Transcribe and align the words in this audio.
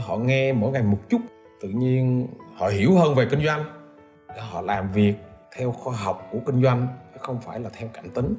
họ 0.00 0.16
nghe 0.16 0.52
mỗi 0.52 0.72
ngày 0.72 0.82
một 0.82 0.98
chút, 1.08 1.20
tự 1.60 1.68
nhiên 1.68 2.28
họ 2.56 2.68
hiểu 2.68 2.98
hơn 2.98 3.14
về 3.14 3.26
kinh 3.30 3.44
doanh. 3.44 3.64
Họ 4.38 4.60
làm 4.60 4.92
việc 4.92 5.14
theo 5.56 5.72
khoa 5.72 5.96
học 5.96 6.28
của 6.32 6.38
kinh 6.46 6.62
doanh, 6.62 6.88
chứ 7.14 7.18
không 7.22 7.40
phải 7.40 7.60
là 7.60 7.70
theo 7.72 7.88
cảm 7.92 8.10
tính. 8.10 8.34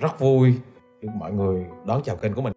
Rất 0.00 0.18
vui 0.18 0.60
được 1.02 1.08
mọi 1.14 1.32
người 1.32 1.66
đón 1.86 2.02
chào 2.04 2.16
kênh 2.16 2.34
của 2.34 2.42
mình. 2.42 2.52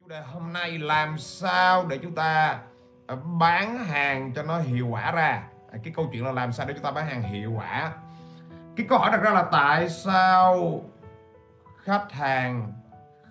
Chủ 0.00 0.08
đề 0.08 0.20
hôm 0.20 0.52
nay 0.52 0.78
làm 0.78 1.18
sao 1.18 1.86
để 1.86 1.98
chúng 1.98 2.14
ta 2.14 2.58
ờ, 3.06 3.16
bán 3.40 3.78
hàng 3.78 4.32
cho 4.34 4.42
nó 4.42 4.58
hiệu 4.58 4.86
quả 4.88 5.12
ra? 5.12 5.48
À, 5.70 5.78
cái 5.84 5.92
câu 5.96 6.08
chuyện 6.12 6.24
là 6.24 6.32
làm 6.32 6.52
sao 6.52 6.66
để 6.66 6.74
chúng 6.74 6.82
ta 6.82 6.90
bán 6.90 7.06
hàng 7.06 7.22
hiệu 7.22 7.52
quả? 7.56 7.92
Cái 8.76 8.86
câu 8.88 8.98
hỏi 8.98 9.10
đặt 9.12 9.22
ra 9.22 9.30
là 9.30 9.48
tại 9.52 9.88
sao 9.88 10.80
khách 11.82 12.12
hàng 12.12 12.72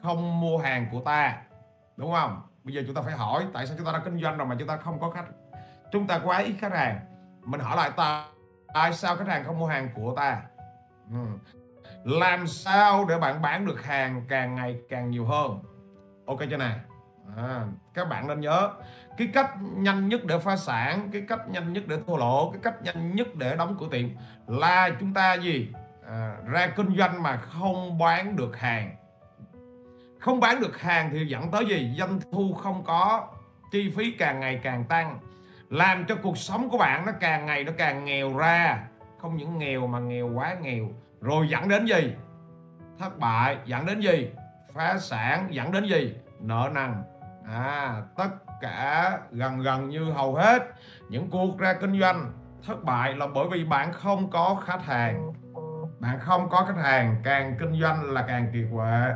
không 0.04 0.42
mua 0.42 0.58
hàng 0.58 0.88
của 0.92 1.00
ta? 1.00 1.38
Đúng 1.98 2.12
không? 2.12 2.42
Bây 2.64 2.74
giờ 2.74 2.82
chúng 2.86 2.96
ta 2.96 3.02
phải 3.02 3.14
hỏi 3.14 3.46
tại 3.54 3.68
sao 3.68 3.78
chúng 3.78 3.86
ta 3.86 3.92
đang 3.92 4.02
kinh 4.06 4.22
doanh 4.22 4.38
rồi 4.38 4.48
mà 4.48 4.56
chúng 4.60 4.68
ta 4.68 4.78
không 4.78 5.00
có 5.00 5.10
khách. 5.10 5.26
Chúng 5.92 6.08
ta 6.08 6.20
quá 6.24 6.38
ít 6.38 6.56
khách 6.60 6.74
hàng. 6.74 7.00
Mình 7.46 7.60
hỏi 7.60 7.78
lại 7.78 7.92
ta 7.98 8.26
tại 8.74 8.94
sao 8.94 9.16
khách 9.16 9.28
hàng 9.28 9.44
không 9.44 9.60
mua 9.60 9.68
hàng 9.68 9.90
của 9.96 10.14
ta? 10.16 10.42
Ừ. 11.12 11.18
làm 12.04 12.48
sao 12.48 13.06
để 13.06 13.18
bạn 13.20 13.42
bán 13.42 13.66
được 13.66 13.84
hàng 13.84 14.26
càng 14.30 14.56
ngày 14.56 14.82
càng 14.90 15.12
nhiều 15.12 15.26
hơn? 15.26 15.60
Ok 16.26 16.40
chưa 16.50 16.58
nè? 16.58 16.76
À, 17.38 17.66
các 17.94 18.10
bạn 18.10 18.28
nên 18.28 18.42
nhớ 18.42 18.70
cái 19.18 19.30
cách 19.34 19.52
nhanh 19.62 20.08
nhất 20.08 20.26
để 20.26 20.40
phá 20.40 20.56
sản 20.56 21.10
cái 21.14 21.22
cách 21.28 21.50
nhanh 21.50 21.74
nhất 21.74 21.84
để 21.88 21.98
thua 22.08 22.18
lỗ 22.18 22.52
cái 22.52 22.60
cách 22.64 22.82
nhanh 22.84 23.16
nhất 23.16 23.28
để 23.36 23.56
đóng 23.56 23.78
cửa 23.80 23.88
tiệm 23.92 24.10
là 24.48 24.90
chúng 25.00 25.14
ta 25.14 25.34
gì? 25.34 25.74
À, 26.08 26.36
ra 26.46 26.68
kinh 26.68 26.98
doanh 26.98 27.24
mà 27.24 27.38
không 27.38 27.98
bán 27.98 28.36
được 28.36 28.58
hàng 28.58 28.96
không 30.24 30.40
bán 30.40 30.62
được 30.62 30.82
hàng 30.82 31.10
thì 31.12 31.26
dẫn 31.26 31.52
tới 31.52 31.66
gì? 31.66 31.96
Doanh 31.98 32.20
thu 32.32 32.54
không 32.54 32.84
có, 32.84 33.28
chi 33.72 33.94
phí 33.98 34.12
càng 34.12 34.40
ngày 34.40 34.60
càng 34.64 34.86
tăng. 34.86 35.20
Làm 35.70 36.06
cho 36.06 36.16
cuộc 36.16 36.38
sống 36.38 36.70
của 36.70 36.78
bạn 36.78 37.06
nó 37.06 37.12
càng 37.20 37.46
ngày 37.46 37.64
nó 37.64 37.72
càng 37.78 38.06
nghèo 38.06 38.38
ra. 38.38 38.84
Không 39.22 39.38
những 39.38 39.58
nghèo 39.58 39.88
mà 39.88 40.00
nghèo 40.00 40.32
quá 40.34 40.56
nghèo. 40.62 40.86
Rồi 41.22 41.50
dẫn 41.50 41.70
đến 41.70 41.86
gì? 41.86 42.14
Thất 43.00 43.20
bại. 43.20 43.58
Dẫn 43.66 43.86
đến 43.86 44.00
gì? 44.00 44.30
Phá 44.74 44.98
sản. 45.00 45.48
Dẫn 45.52 45.72
đến 45.72 45.86
gì? 45.86 46.16
Nợ 46.40 46.70
nần. 46.74 46.94
À 47.48 48.02
tất 48.18 48.30
cả 48.62 49.20
gần 49.32 49.60
gần 49.60 49.90
như 49.90 50.12
hầu 50.12 50.36
hết 50.36 50.64
những 51.10 51.30
cuộc 51.30 51.58
ra 51.60 51.74
kinh 51.74 52.00
doanh 52.00 52.32
thất 52.68 52.84
bại 52.84 53.16
là 53.16 53.28
bởi 53.28 53.46
vì 53.52 53.66
bạn 53.66 53.94
không 53.94 54.30
có 54.30 54.62
khách 54.66 54.86
hàng. 54.86 55.34
Bạn 56.00 56.20
không 56.20 56.50
có 56.50 56.66
khách 56.66 56.84
hàng. 56.84 57.16
Càng 57.24 57.56
kinh 57.60 57.82
doanh 57.82 58.04
là 58.04 58.26
càng 58.28 58.48
kiệt 58.54 58.66
quệ 58.74 59.14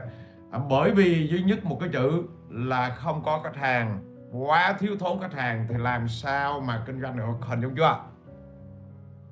à, 0.52 0.59
bởi 0.70 0.92
vì 0.92 1.28
duy 1.28 1.44
nhất 1.44 1.66
một 1.66 1.78
cái 1.80 1.90
chữ 1.94 2.23
là 2.50 2.90
không 2.90 3.23
có 3.26 3.42
khách 3.44 3.56
hàng 3.56 4.00
quá 4.31 4.76
thiếu 4.80 4.95
thốn 5.00 5.20
khách 5.22 5.34
hàng 5.34 5.66
thì 5.70 5.76
làm 5.78 6.08
sao 6.08 6.59
mà 6.59 6.84
kinh 6.86 7.02
doanh 7.02 7.17
được 7.17 7.23
hình 7.42 7.62
dung 7.62 7.76
chưa? 7.76 8.00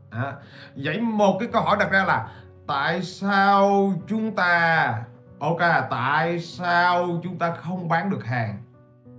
À, 0.09 0.33
vậy 0.75 1.01
một 1.01 1.37
cái 1.39 1.49
câu 1.53 1.61
hỏi 1.61 1.77
đặt 1.79 1.91
ra 1.91 2.05
là 2.05 2.31
tại 2.67 3.01
sao 3.01 3.93
chúng 4.07 4.35
ta 4.35 5.03
ok 5.39 5.59
tại 5.89 6.39
sao 6.39 7.19
chúng 7.23 7.37
ta 7.37 7.51
không 7.51 7.89
bán 7.89 8.09
được 8.09 8.25
hàng? 8.25 8.57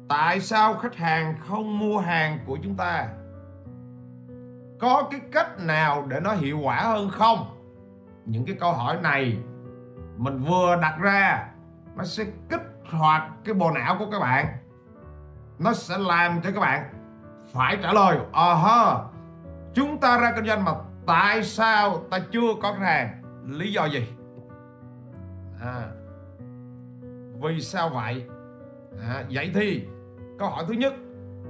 Tại 0.09 0.41
sao 0.41 0.75
khách 0.75 0.97
hàng 0.97 1.35
không 1.49 1.79
mua 1.79 1.99
hàng 1.99 2.39
của 2.47 2.59
chúng 2.63 2.75
ta? 2.75 3.09
Có 4.81 5.09
cái 5.11 5.21
cách 5.33 5.61
nào 5.61 6.07
để 6.09 6.21
nó 6.21 6.33
hiệu 6.33 6.59
quả 6.59 6.81
hơn 6.81 7.11
không? 7.11 7.47
Những 8.25 8.45
cái 8.47 8.57
câu 8.61 8.73
hỏi 8.73 8.97
này 9.03 9.39
mình 10.17 10.43
vừa 10.43 10.77
đặt 10.83 10.99
ra 11.01 11.49
nó 11.97 12.05
sẽ 12.05 12.25
kích 12.49 12.63
hoạt 12.91 13.31
cái 13.45 13.55
bộ 13.55 13.71
não 13.71 13.97
của 13.99 14.07
các 14.11 14.19
bạn. 14.19 14.47
Nó 15.59 15.73
sẽ 15.73 15.99
làm 15.99 16.41
cho 16.43 16.51
các 16.51 16.61
bạn 16.61 16.91
phải 17.53 17.79
trả 17.83 17.93
lời 17.93 18.19
ờ 18.33 18.53
uh 18.53 18.59
-huh, 18.59 19.05
chúng 19.75 20.01
ta 20.01 20.19
ra 20.19 20.33
kinh 20.37 20.47
doanh 20.47 20.65
mà 20.65 20.73
tại 21.07 21.45
sao 21.45 21.99
ta 22.11 22.19
chưa 22.33 22.55
có 22.63 22.73
khách 22.73 22.85
hàng? 22.85 23.23
Lý 23.47 23.73
do 23.73 23.85
gì? 23.85 24.07
À, 25.61 25.89
vì 27.41 27.61
sao 27.61 27.89
vậy? 27.89 28.27
À, 29.09 29.25
vậy 29.31 29.51
thì 29.55 29.89
câu 30.39 30.51
hỏi 30.51 30.65
thứ 30.69 30.75
nhất 30.75 30.95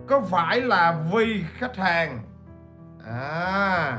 có 0.06 0.20
phải 0.20 0.60
là 0.60 1.02
vì 1.12 1.44
khách 1.58 1.76
hàng? 1.76 2.22
À 3.06 3.98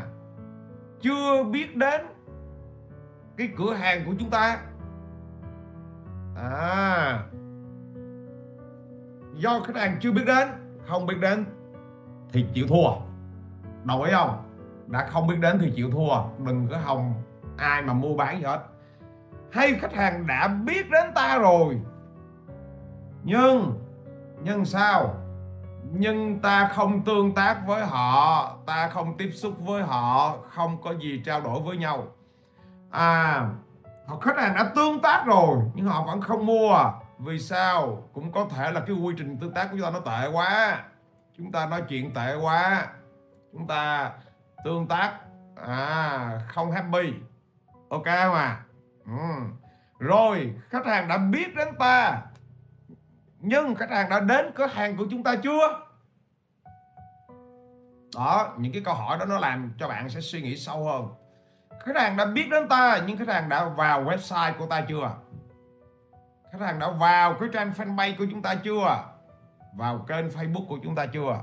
chưa 1.02 1.44
biết 1.44 1.76
đến 1.76 2.02
cái 3.38 3.50
cửa 3.58 3.74
hàng 3.74 4.06
của 4.06 4.14
chúng 4.20 4.30
ta 4.30 4.60
à. 6.44 7.24
Do 9.36 9.60
khách 9.60 9.76
hàng 9.76 9.98
chưa 10.02 10.12
biết 10.12 10.24
đến, 10.28 10.48
không 10.88 11.06
biết 11.06 11.18
đến 11.22 11.46
thì 12.32 12.46
chịu 12.54 12.68
thua. 12.68 12.90
Đồng 13.84 14.04
ý 14.04 14.12
không? 14.12 14.44
Đã 14.88 15.08
không 15.10 15.28
biết 15.28 15.36
đến 15.40 15.58
thì 15.60 15.74
chịu 15.76 15.92
thua. 15.92 16.46
Đừng 16.46 16.68
có 16.72 16.78
hòng 16.78 17.14
ai 17.58 17.82
mà 17.82 17.94
mua 17.94 18.16
bán 18.16 18.38
gì 18.38 18.44
hết. 18.44 18.60
Hay 19.52 19.74
khách 19.74 19.94
hàng 19.94 20.28
đã 20.28 20.48
biết 20.48 20.90
đến 20.92 21.06
ta 21.16 21.38
rồi. 21.38 21.82
Nhưng 23.24 23.80
nhưng 24.44 24.66
sao? 24.66 25.16
Nhưng 25.92 26.40
ta 26.40 26.68
không 26.74 27.04
tương 27.04 27.36
tác 27.36 27.68
với 27.68 27.86
họ, 27.86 28.58
ta 28.66 28.88
không 28.88 29.18
tiếp 29.18 29.32
xúc 29.32 29.54
với 29.60 29.84
họ, 29.84 30.38
không 30.50 30.82
có 30.82 30.92
gì 30.92 31.22
trao 31.26 31.42
đổi 31.42 31.62
với 31.62 31.78
nhau. 31.78 32.08
À 32.90 33.50
họ 34.08 34.20
khách 34.20 34.38
hàng 34.38 34.56
đã 34.56 34.72
tương 34.76 35.02
tác 35.02 35.24
rồi, 35.26 35.58
nhưng 35.74 35.86
họ 35.86 36.04
vẫn 36.06 36.22
không 36.22 36.46
mua. 36.46 36.92
Vì 37.20 37.40
sao? 37.40 38.10
Cũng 38.14 38.32
có 38.32 38.48
thể 38.50 38.72
là 38.72 38.80
cái 38.80 38.96
quy 38.96 39.16
trình 39.18 39.38
tương 39.38 39.54
tác 39.54 39.68
của 39.72 39.78
chúng 39.78 39.82
ta 39.82 39.92
nó 39.92 40.00
tệ 40.00 40.28
quá. 40.28 40.84
Chúng 41.38 41.52
ta 41.52 41.66
nói 41.66 41.84
chuyện 41.90 42.14
tệ 42.14 42.36
quá. 42.36 42.88
Chúng 43.54 43.68
ta 43.68 44.12
tương 44.64 44.88
tác 44.88 45.14
à 45.56 46.42
không 46.48 46.72
happy. 46.72 47.14
Ok 47.90 48.06
mà 48.06 48.60
ừ. 49.06 49.12
rồi, 50.00 50.54
khách 50.70 50.86
hàng 50.86 51.08
đã 51.08 51.18
biết 51.18 51.56
đến 51.56 51.68
ta. 51.80 52.22
Nhưng 53.40 53.76
khách 53.76 53.90
hàng 53.90 54.10
đã 54.10 54.20
đến 54.20 54.52
cửa 54.56 54.68
hàng 54.68 54.98
của 54.98 55.06
chúng 55.12 55.24
ta 55.24 55.36
chưa? 55.36 55.88
Đó, 58.16 58.54
những 58.58 58.74
cái 58.74 58.82
câu 58.86 58.94
hỏi 58.94 59.18
đó 59.18 59.26
nó 59.26 59.40
làm 59.40 59.74
cho 59.80 59.88
bạn 59.88 60.10
sẽ 60.10 60.22
suy 60.22 60.42
nghĩ 60.42 60.58
sâu 60.58 60.86
hơn 60.86 61.08
khách 61.88 62.02
hàng 62.02 62.18
đã 62.18 62.26
biết 62.26 62.48
đến 62.52 62.68
ta 62.68 63.02
nhưng 63.08 63.18
khách 63.18 63.28
hàng 63.28 63.50
đã 63.50 63.66
vào 63.66 64.04
website 64.04 64.54
của 64.58 64.66
ta 64.66 64.82
chưa? 64.82 65.12
Khách 66.52 66.62
hàng 66.62 66.80
đã 66.80 66.92
vào 66.92 67.34
cái 67.40 67.50
trang 67.54 67.72
fanpage 67.78 68.18
của 68.18 68.26
chúng 68.32 68.42
ta 68.42 68.56
chưa? 68.56 69.04
Vào 69.76 70.06
kênh 70.08 70.28
facebook 70.28 70.68
của 70.68 70.78
chúng 70.84 70.96
ta 70.96 71.06
chưa? 71.06 71.40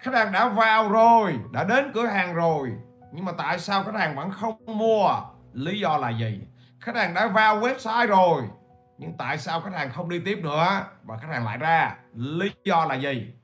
Khách 0.00 0.14
hàng 0.14 0.32
đã 0.32 0.48
vào 0.48 0.88
rồi 0.88 1.38
đã 1.52 1.64
đến 1.64 1.90
cửa 1.94 2.06
hàng 2.06 2.34
rồi. 2.34 2.72
Nhưng 3.12 3.24
mà 3.24 3.32
tại 3.38 3.58
sao 3.58 3.84
khách 3.84 3.94
hàng 3.94 4.16
vẫn 4.16 4.30
không 4.30 4.56
mua? 4.66 5.08
Lý 5.52 5.80
do 5.80 5.96
là 5.96 6.10
gì? 6.10 6.40
Khách 6.80 6.96
hàng 6.96 7.14
đã 7.14 7.26
vào 7.26 7.60
website 7.60 8.06
rồi 8.06 8.42
nhưng 8.98 9.16
tại 9.18 9.38
sao 9.38 9.60
khách 9.60 9.72
hàng 9.72 9.90
không 9.90 10.08
đi 10.08 10.20
tiếp 10.24 10.38
nữa? 10.42 10.84
Và 11.02 11.16
khách 11.16 11.28
hàng 11.28 11.44
lại 11.44 11.58
ra. 11.58 11.96
Lý 12.14 12.50
do 12.64 12.84
là 12.84 12.94
gì? 12.94 13.34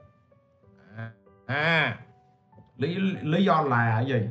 À, 0.96 1.10
à. 1.46 1.98
lý 2.76 2.96
lý 3.22 3.44
do 3.44 3.62
là 3.62 4.00
gì? 4.00 4.28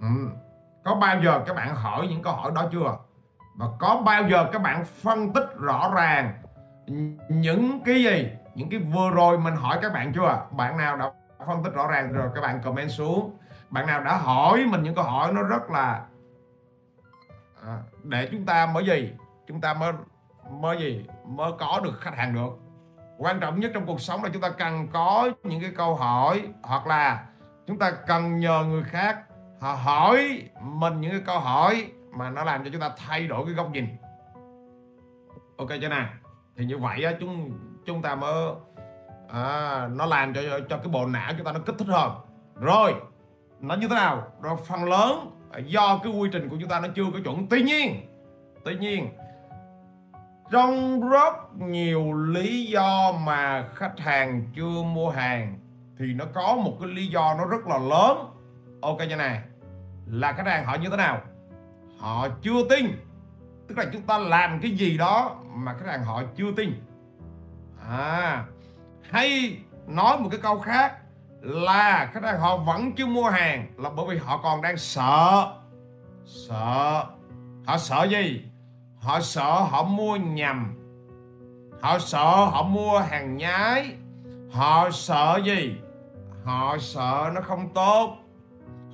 Ừ 0.00 0.41
có 0.84 0.94
bao 0.94 1.22
giờ 1.22 1.42
các 1.46 1.56
bạn 1.56 1.74
hỏi 1.74 2.06
những 2.08 2.22
câu 2.22 2.32
hỏi 2.32 2.52
đó 2.54 2.68
chưa? 2.72 2.98
Và 3.56 3.66
có 3.78 4.02
bao 4.04 4.28
giờ 4.28 4.48
các 4.52 4.62
bạn 4.62 4.84
phân 4.84 5.32
tích 5.32 5.46
rõ 5.58 5.92
ràng 5.94 6.32
những 7.28 7.80
cái 7.84 8.02
gì 8.02 8.30
những 8.54 8.70
cái 8.70 8.80
vừa 8.80 9.10
rồi 9.10 9.38
mình 9.38 9.56
hỏi 9.56 9.78
các 9.82 9.92
bạn 9.92 10.12
chưa? 10.12 10.46
Bạn 10.50 10.76
nào 10.76 10.96
đã 10.96 11.10
phân 11.46 11.64
tích 11.64 11.74
rõ 11.74 11.86
ràng 11.86 12.12
rồi 12.12 12.28
các 12.34 12.40
bạn 12.40 12.60
comment 12.62 12.90
xuống. 12.90 13.36
Bạn 13.70 13.86
nào 13.86 14.04
đã 14.04 14.16
hỏi 14.16 14.64
mình 14.66 14.82
những 14.82 14.94
câu 14.94 15.04
hỏi 15.04 15.32
nó 15.32 15.42
rất 15.42 15.70
là 15.70 16.02
à, 17.66 17.78
để 18.02 18.28
chúng 18.32 18.46
ta 18.46 18.66
mới 18.66 18.86
gì? 18.86 19.12
Chúng 19.48 19.60
ta 19.60 19.74
mới 19.74 19.92
mới 20.50 20.78
gì? 20.78 21.06
Mới 21.26 21.52
có 21.58 21.80
được 21.84 22.00
khách 22.00 22.16
hàng 22.16 22.34
được. 22.34 22.58
Quan 23.18 23.40
trọng 23.40 23.60
nhất 23.60 23.70
trong 23.74 23.86
cuộc 23.86 24.00
sống 24.00 24.24
là 24.24 24.30
chúng 24.32 24.42
ta 24.42 24.48
cần 24.48 24.88
có 24.92 25.30
những 25.42 25.60
cái 25.60 25.72
câu 25.76 25.94
hỏi 25.94 26.42
hoặc 26.62 26.86
là 26.86 27.24
chúng 27.66 27.78
ta 27.78 27.90
cần 27.90 28.40
nhờ 28.40 28.64
người 28.64 28.82
khác 28.82 29.16
họ 29.62 29.74
hỏi 29.74 30.42
mình 30.60 31.00
những 31.00 31.10
cái 31.10 31.20
câu 31.26 31.38
hỏi 31.38 31.86
mà 32.10 32.30
nó 32.30 32.44
làm 32.44 32.64
cho 32.64 32.70
chúng 32.72 32.80
ta 32.80 32.90
thay 32.96 33.26
đổi 33.26 33.44
cái 33.46 33.54
góc 33.54 33.70
nhìn. 33.70 33.86
Ok 35.56 35.68
chưa 35.80 35.88
nào? 35.88 36.08
Thì 36.56 36.64
như 36.64 36.78
vậy 36.78 37.04
á 37.04 37.12
chúng 37.20 37.50
chúng 37.86 38.02
ta 38.02 38.14
mới 38.14 38.52
à, 39.28 39.88
nó 39.88 40.06
làm 40.06 40.34
cho 40.34 40.40
cho 40.68 40.76
cái 40.76 40.88
bộ 40.92 41.06
não 41.06 41.32
chúng 41.36 41.46
ta 41.46 41.52
nó 41.52 41.58
kích 41.66 41.74
thích 41.78 41.88
hơn. 41.88 42.12
Rồi 42.60 42.94
nó 43.60 43.74
như 43.74 43.88
thế 43.88 43.94
nào? 43.94 44.22
Rồi 44.42 44.56
phần 44.66 44.84
lớn 44.84 45.30
do 45.64 46.00
cái 46.04 46.12
quy 46.12 46.28
trình 46.32 46.48
của 46.48 46.56
chúng 46.60 46.68
ta 46.68 46.80
nó 46.80 46.88
chưa 46.94 47.04
có 47.12 47.18
chuẩn. 47.24 47.46
Tuy 47.50 47.62
nhiên 47.62 48.06
tuy 48.64 48.74
nhiên 48.74 49.08
trong 50.50 51.00
rất 51.10 51.34
nhiều 51.58 52.12
lý 52.12 52.66
do 52.66 53.12
mà 53.12 53.68
khách 53.74 54.00
hàng 54.00 54.42
chưa 54.56 54.82
mua 54.82 55.10
hàng 55.10 55.58
thì 55.98 56.06
nó 56.14 56.24
có 56.34 56.56
một 56.56 56.76
cái 56.80 56.88
lý 56.88 57.06
do 57.06 57.34
nó 57.38 57.44
rất 57.44 57.66
là 57.66 57.78
lớn. 57.78 58.18
Ok 58.80 58.98
như 59.08 59.16
này 59.16 59.42
là 60.06 60.32
khách 60.32 60.46
hàng 60.46 60.66
họ 60.66 60.74
như 60.74 60.90
thế 60.90 60.96
nào? 60.96 61.20
Họ 61.98 62.28
chưa 62.42 62.68
tin. 62.70 62.86
Tức 63.68 63.78
là 63.78 63.84
chúng 63.92 64.02
ta 64.02 64.18
làm 64.18 64.60
cái 64.60 64.70
gì 64.70 64.98
đó 64.98 65.36
mà 65.54 65.74
khách 65.74 65.86
hàng 65.86 66.04
họ 66.04 66.22
chưa 66.36 66.52
tin. 66.56 66.84
À 67.88 68.44
hay 69.10 69.58
nói 69.86 70.18
một 70.18 70.28
cái 70.30 70.40
câu 70.42 70.58
khác 70.58 70.98
là 71.40 72.10
khách 72.12 72.22
hàng 72.24 72.40
họ 72.40 72.56
vẫn 72.56 72.92
chưa 72.92 73.06
mua 73.06 73.28
hàng 73.28 73.66
là 73.76 73.90
bởi 73.90 74.06
vì 74.08 74.18
họ 74.18 74.40
còn 74.42 74.62
đang 74.62 74.76
sợ. 74.76 75.52
Sợ. 76.24 77.04
Họ 77.66 77.78
sợ 77.78 78.04
gì? 78.04 78.44
Họ 79.00 79.20
sợ 79.20 79.60
họ 79.70 79.82
mua 79.82 80.16
nhầm. 80.16 80.74
Họ 81.80 81.98
sợ 81.98 82.24
họ 82.24 82.62
mua 82.62 82.98
hàng 82.98 83.36
nhái. 83.36 83.94
Họ 84.52 84.90
sợ 84.90 85.40
gì? 85.44 85.76
Họ 86.44 86.76
sợ 86.78 87.30
nó 87.34 87.40
không 87.40 87.68
tốt 87.74 88.16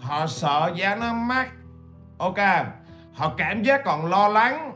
họ 0.00 0.26
sợ 0.26 0.72
giá 0.76 0.94
nó 0.94 1.12
mắc 1.12 1.50
ok 2.18 2.38
họ 3.18 3.32
cảm 3.36 3.62
giác 3.62 3.84
còn 3.84 4.06
lo 4.06 4.28
lắng. 4.28 4.72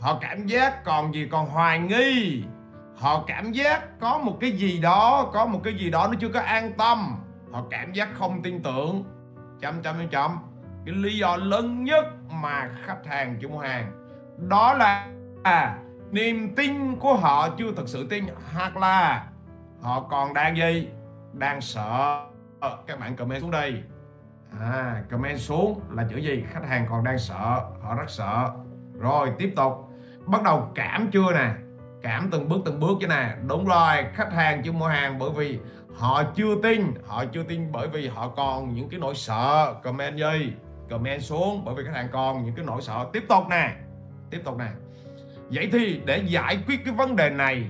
Họ 0.00 0.18
cảm 0.20 0.46
giác 0.46 0.84
còn 0.84 1.14
gì 1.14 1.28
còn 1.30 1.46
hoài 1.46 1.78
nghi. 1.78 2.42
Họ 2.96 3.24
cảm 3.26 3.52
giác 3.52 4.00
có 4.00 4.18
một 4.18 4.36
cái 4.40 4.50
gì 4.50 4.78
đó 4.78 5.30
có 5.32 5.46
một 5.46 5.60
cái 5.64 5.74
gì 5.74 5.90
đó 5.90 6.08
nó 6.08 6.14
chưa 6.20 6.28
có 6.28 6.40
an 6.40 6.72
tâm. 6.78 7.16
Họ 7.52 7.62
cảm 7.70 7.92
giác 7.92 8.08
không 8.14 8.42
tin 8.42 8.62
tưởng. 8.62 9.04
Chấm 9.60 9.82
chấm 9.82 9.96
chấm 9.98 10.08
chấm. 10.08 10.38
Cái 10.86 10.94
lý 10.94 11.18
do 11.18 11.36
lớn 11.36 11.84
nhất 11.84 12.04
mà 12.30 12.70
khách 12.84 13.06
hàng 13.06 13.38
chủ 13.40 13.48
mua 13.48 13.58
hàng 13.58 13.92
đó 14.48 14.72
là 14.72 15.08
à, 15.42 15.78
niềm 16.10 16.54
tin 16.54 16.96
của 16.96 17.14
họ 17.14 17.48
chưa 17.58 17.72
thực 17.76 17.88
sự 17.88 18.06
tin. 18.10 18.24
Hoặc 18.54 18.76
là 18.76 19.26
họ 19.82 20.00
còn 20.00 20.34
đang 20.34 20.56
gì? 20.56 20.88
Đang 21.32 21.60
sợ 21.60 22.20
các 22.86 23.00
bạn 23.00 23.16
comment 23.16 23.40
xuống 23.40 23.50
đây 23.50 23.82
à, 24.60 25.02
comment 25.10 25.40
xuống 25.40 25.80
là 25.90 26.06
chữ 26.10 26.16
gì? 26.16 26.44
Khách 26.50 26.68
hàng 26.68 26.86
còn 26.90 27.04
đang 27.04 27.18
sợ 27.18 27.60
họ 27.82 27.94
rất 27.94 28.10
sợ. 28.10 28.50
Rồi 29.00 29.32
tiếp 29.38 29.52
tục. 29.56 29.72
Bắt 30.26 30.42
đầu 30.42 30.70
cảm 30.74 31.10
chưa 31.12 31.32
nè? 31.32 31.50
Cảm 32.02 32.28
từng 32.30 32.48
bước 32.48 32.60
từng 32.64 32.80
bước 32.80 32.98
chứ 33.00 33.06
nè. 33.06 33.36
Đúng 33.46 33.66
rồi 33.66 33.96
khách 34.14 34.32
hàng 34.32 34.62
chưa 34.62 34.72
mua 34.72 34.86
hàng 34.86 35.18
bởi 35.18 35.30
vì 35.30 35.58
họ 35.96 36.22
chưa 36.22 36.62
tin. 36.62 36.94
Họ 37.06 37.24
chưa 37.24 37.42
tin 37.42 37.72
bởi 37.72 37.88
vì 37.88 38.08
họ 38.08 38.28
còn 38.28 38.74
những 38.74 38.88
cái 38.88 39.00
nỗi 39.00 39.14
sợ. 39.14 39.74
Comment 39.84 40.16
gì 40.16 40.52
comment 40.90 41.22
xuống 41.22 41.64
bởi 41.64 41.74
vì 41.74 41.84
khách 41.84 41.94
hàng 41.94 42.08
còn 42.12 42.44
những 42.44 42.54
cái 42.54 42.64
nỗi 42.64 42.82
sợ. 42.82 43.06
Tiếp 43.12 43.24
tục 43.28 43.44
nè. 43.50 43.76
Tiếp 44.30 44.40
tục 44.44 44.58
nè. 44.58 44.68
Vậy 45.50 45.68
thì 45.72 46.00
để 46.04 46.18
giải 46.18 46.58
quyết 46.66 46.84
cái 46.84 46.94
vấn 46.94 47.16
đề 47.16 47.30
này 47.30 47.66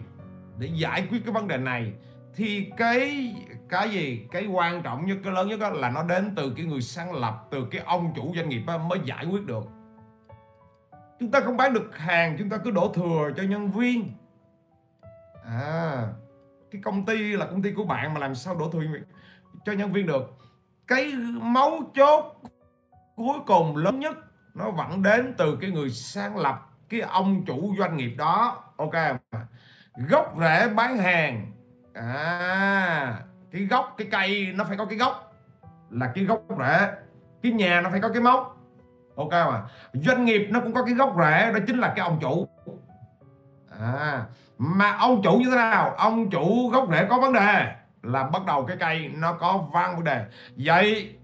để 0.58 0.68
giải 0.72 1.06
quyết 1.10 1.24
cái 1.24 1.32
vấn 1.32 1.48
đề 1.48 1.56
này 1.56 1.92
thì 2.36 2.70
cái 2.76 3.34
cái 3.68 3.90
gì, 3.90 4.26
cái 4.32 4.46
quan 4.46 4.82
trọng 4.82 5.06
nhất, 5.06 5.18
cái 5.24 5.32
lớn 5.32 5.48
nhất 5.48 5.60
đó 5.60 5.70
là 5.70 5.90
nó 5.90 6.02
đến 6.02 6.32
từ 6.36 6.52
cái 6.56 6.66
người 6.66 6.80
sáng 6.80 7.14
lập, 7.14 7.46
từ 7.50 7.66
cái 7.70 7.80
ông 7.86 8.12
chủ 8.16 8.32
doanh 8.36 8.48
nghiệp 8.48 8.62
mới 8.88 9.00
giải 9.04 9.26
quyết 9.26 9.46
được. 9.46 9.64
Chúng 11.20 11.30
ta 11.30 11.40
không 11.40 11.56
bán 11.56 11.74
được 11.74 11.98
hàng, 11.98 12.36
chúng 12.38 12.48
ta 12.48 12.56
cứ 12.56 12.70
đổ 12.70 12.92
thừa 12.94 13.30
cho 13.36 13.42
nhân 13.42 13.70
viên. 13.70 14.12
À 15.44 16.06
cái 16.70 16.82
công 16.84 17.06
ty 17.06 17.16
là 17.16 17.46
công 17.46 17.62
ty 17.62 17.72
của 17.72 17.84
bạn 17.84 18.14
mà 18.14 18.20
làm 18.20 18.34
sao 18.34 18.54
đổ 18.54 18.70
thừa 18.70 18.82
cho 19.64 19.72
nhân 19.72 19.92
viên 19.92 20.06
được. 20.06 20.38
Cái 20.86 21.12
mấu 21.42 21.82
chốt 21.94 22.36
cuối 23.16 23.38
cùng 23.46 23.76
lớn 23.76 24.00
nhất, 24.00 24.16
nó 24.54 24.70
vẫn 24.70 25.02
đến 25.02 25.34
từ 25.38 25.58
cái 25.60 25.70
người 25.70 25.90
sáng 25.90 26.36
lập, 26.36 26.70
cái 26.88 27.00
ông 27.00 27.44
chủ 27.46 27.74
doanh 27.78 27.96
nghiệp 27.96 28.14
đó, 28.18 28.64
ok 28.76 28.94
gốc 30.08 30.34
rễ 30.40 30.68
bán 30.68 30.98
hàng 30.98 31.52
à 31.96 33.18
cái 33.52 33.62
gốc, 33.62 33.94
cái 33.98 34.08
cây 34.10 34.52
nó 34.54 34.64
phải 34.64 34.76
có 34.76 34.84
cái 34.84 34.98
gốc. 34.98 35.34
Là 35.90 36.12
cái 36.14 36.24
gốc 36.24 36.42
rễ. 36.58 36.88
Cái 37.42 37.52
nhà 37.52 37.80
nó 37.80 37.90
phải 37.90 38.00
có 38.00 38.08
cái 38.08 38.22
mốc 38.22 38.56
ok 39.16 39.32
mà 39.32 39.62
doanh 39.92 40.24
nghiệp 40.24 40.48
nó 40.50 40.60
cũng 40.60 40.74
có 40.74 40.84
cái 40.84 40.94
gốc 40.94 41.14
rễ, 41.18 41.52
đó 41.52 41.58
chính 41.66 41.78
là 41.78 41.92
cái 41.96 42.06
ông 42.06 42.18
chủ. 42.20 42.48
À 43.80 44.24
mà 44.58 44.92
ông 44.92 45.22
chủ 45.22 45.38
như 45.38 45.50
thế 45.50 45.56
nào? 45.56 45.94
Ông 45.96 46.30
chủ 46.30 46.70
gốc 46.72 46.88
rễ 46.90 47.06
có 47.10 47.18
vấn 47.20 47.32
đề 47.32 47.74
là 48.02 48.24
bắt 48.24 48.42
đầu 48.46 48.64
cái 48.66 48.76
cây 48.80 49.10
nó 49.14 49.32
có 49.32 49.58
vang 49.72 49.96
vấn 49.96 50.04
đề. 50.04 50.24
Vậy, 50.56 51.16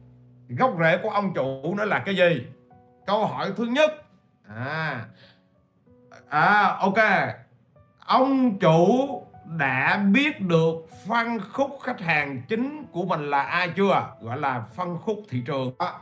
gốc 0.48 0.74
rễ 0.80 0.98
của 1.02 1.10
ông 1.10 1.34
chủ 1.34 1.74
nó 1.76 1.84
là 1.84 1.98
cái 1.98 2.16
gì? 2.16 2.46
Câu 3.06 3.26
hỏi 3.26 3.52
thứ 3.56 3.64
nhất. 3.64 3.90
À 4.48 5.04
à 6.28 6.76
ok. 6.80 6.98
Ông 8.06 8.58
chủ 8.58 9.26
đã 9.44 10.04
biết 10.12 10.40
được 10.40 10.74
phân 11.06 11.40
khúc 11.52 11.78
khách 11.82 12.00
hàng 12.00 12.42
chính 12.48 12.84
của 12.92 13.04
mình 13.04 13.30
là 13.30 13.42
ai 13.42 13.68
chưa? 13.76 14.14
Gọi 14.20 14.38
là 14.38 14.64
phân 14.74 14.98
khúc 14.98 15.22
thị 15.28 15.42
trường. 15.46 15.72
À, 15.78 15.92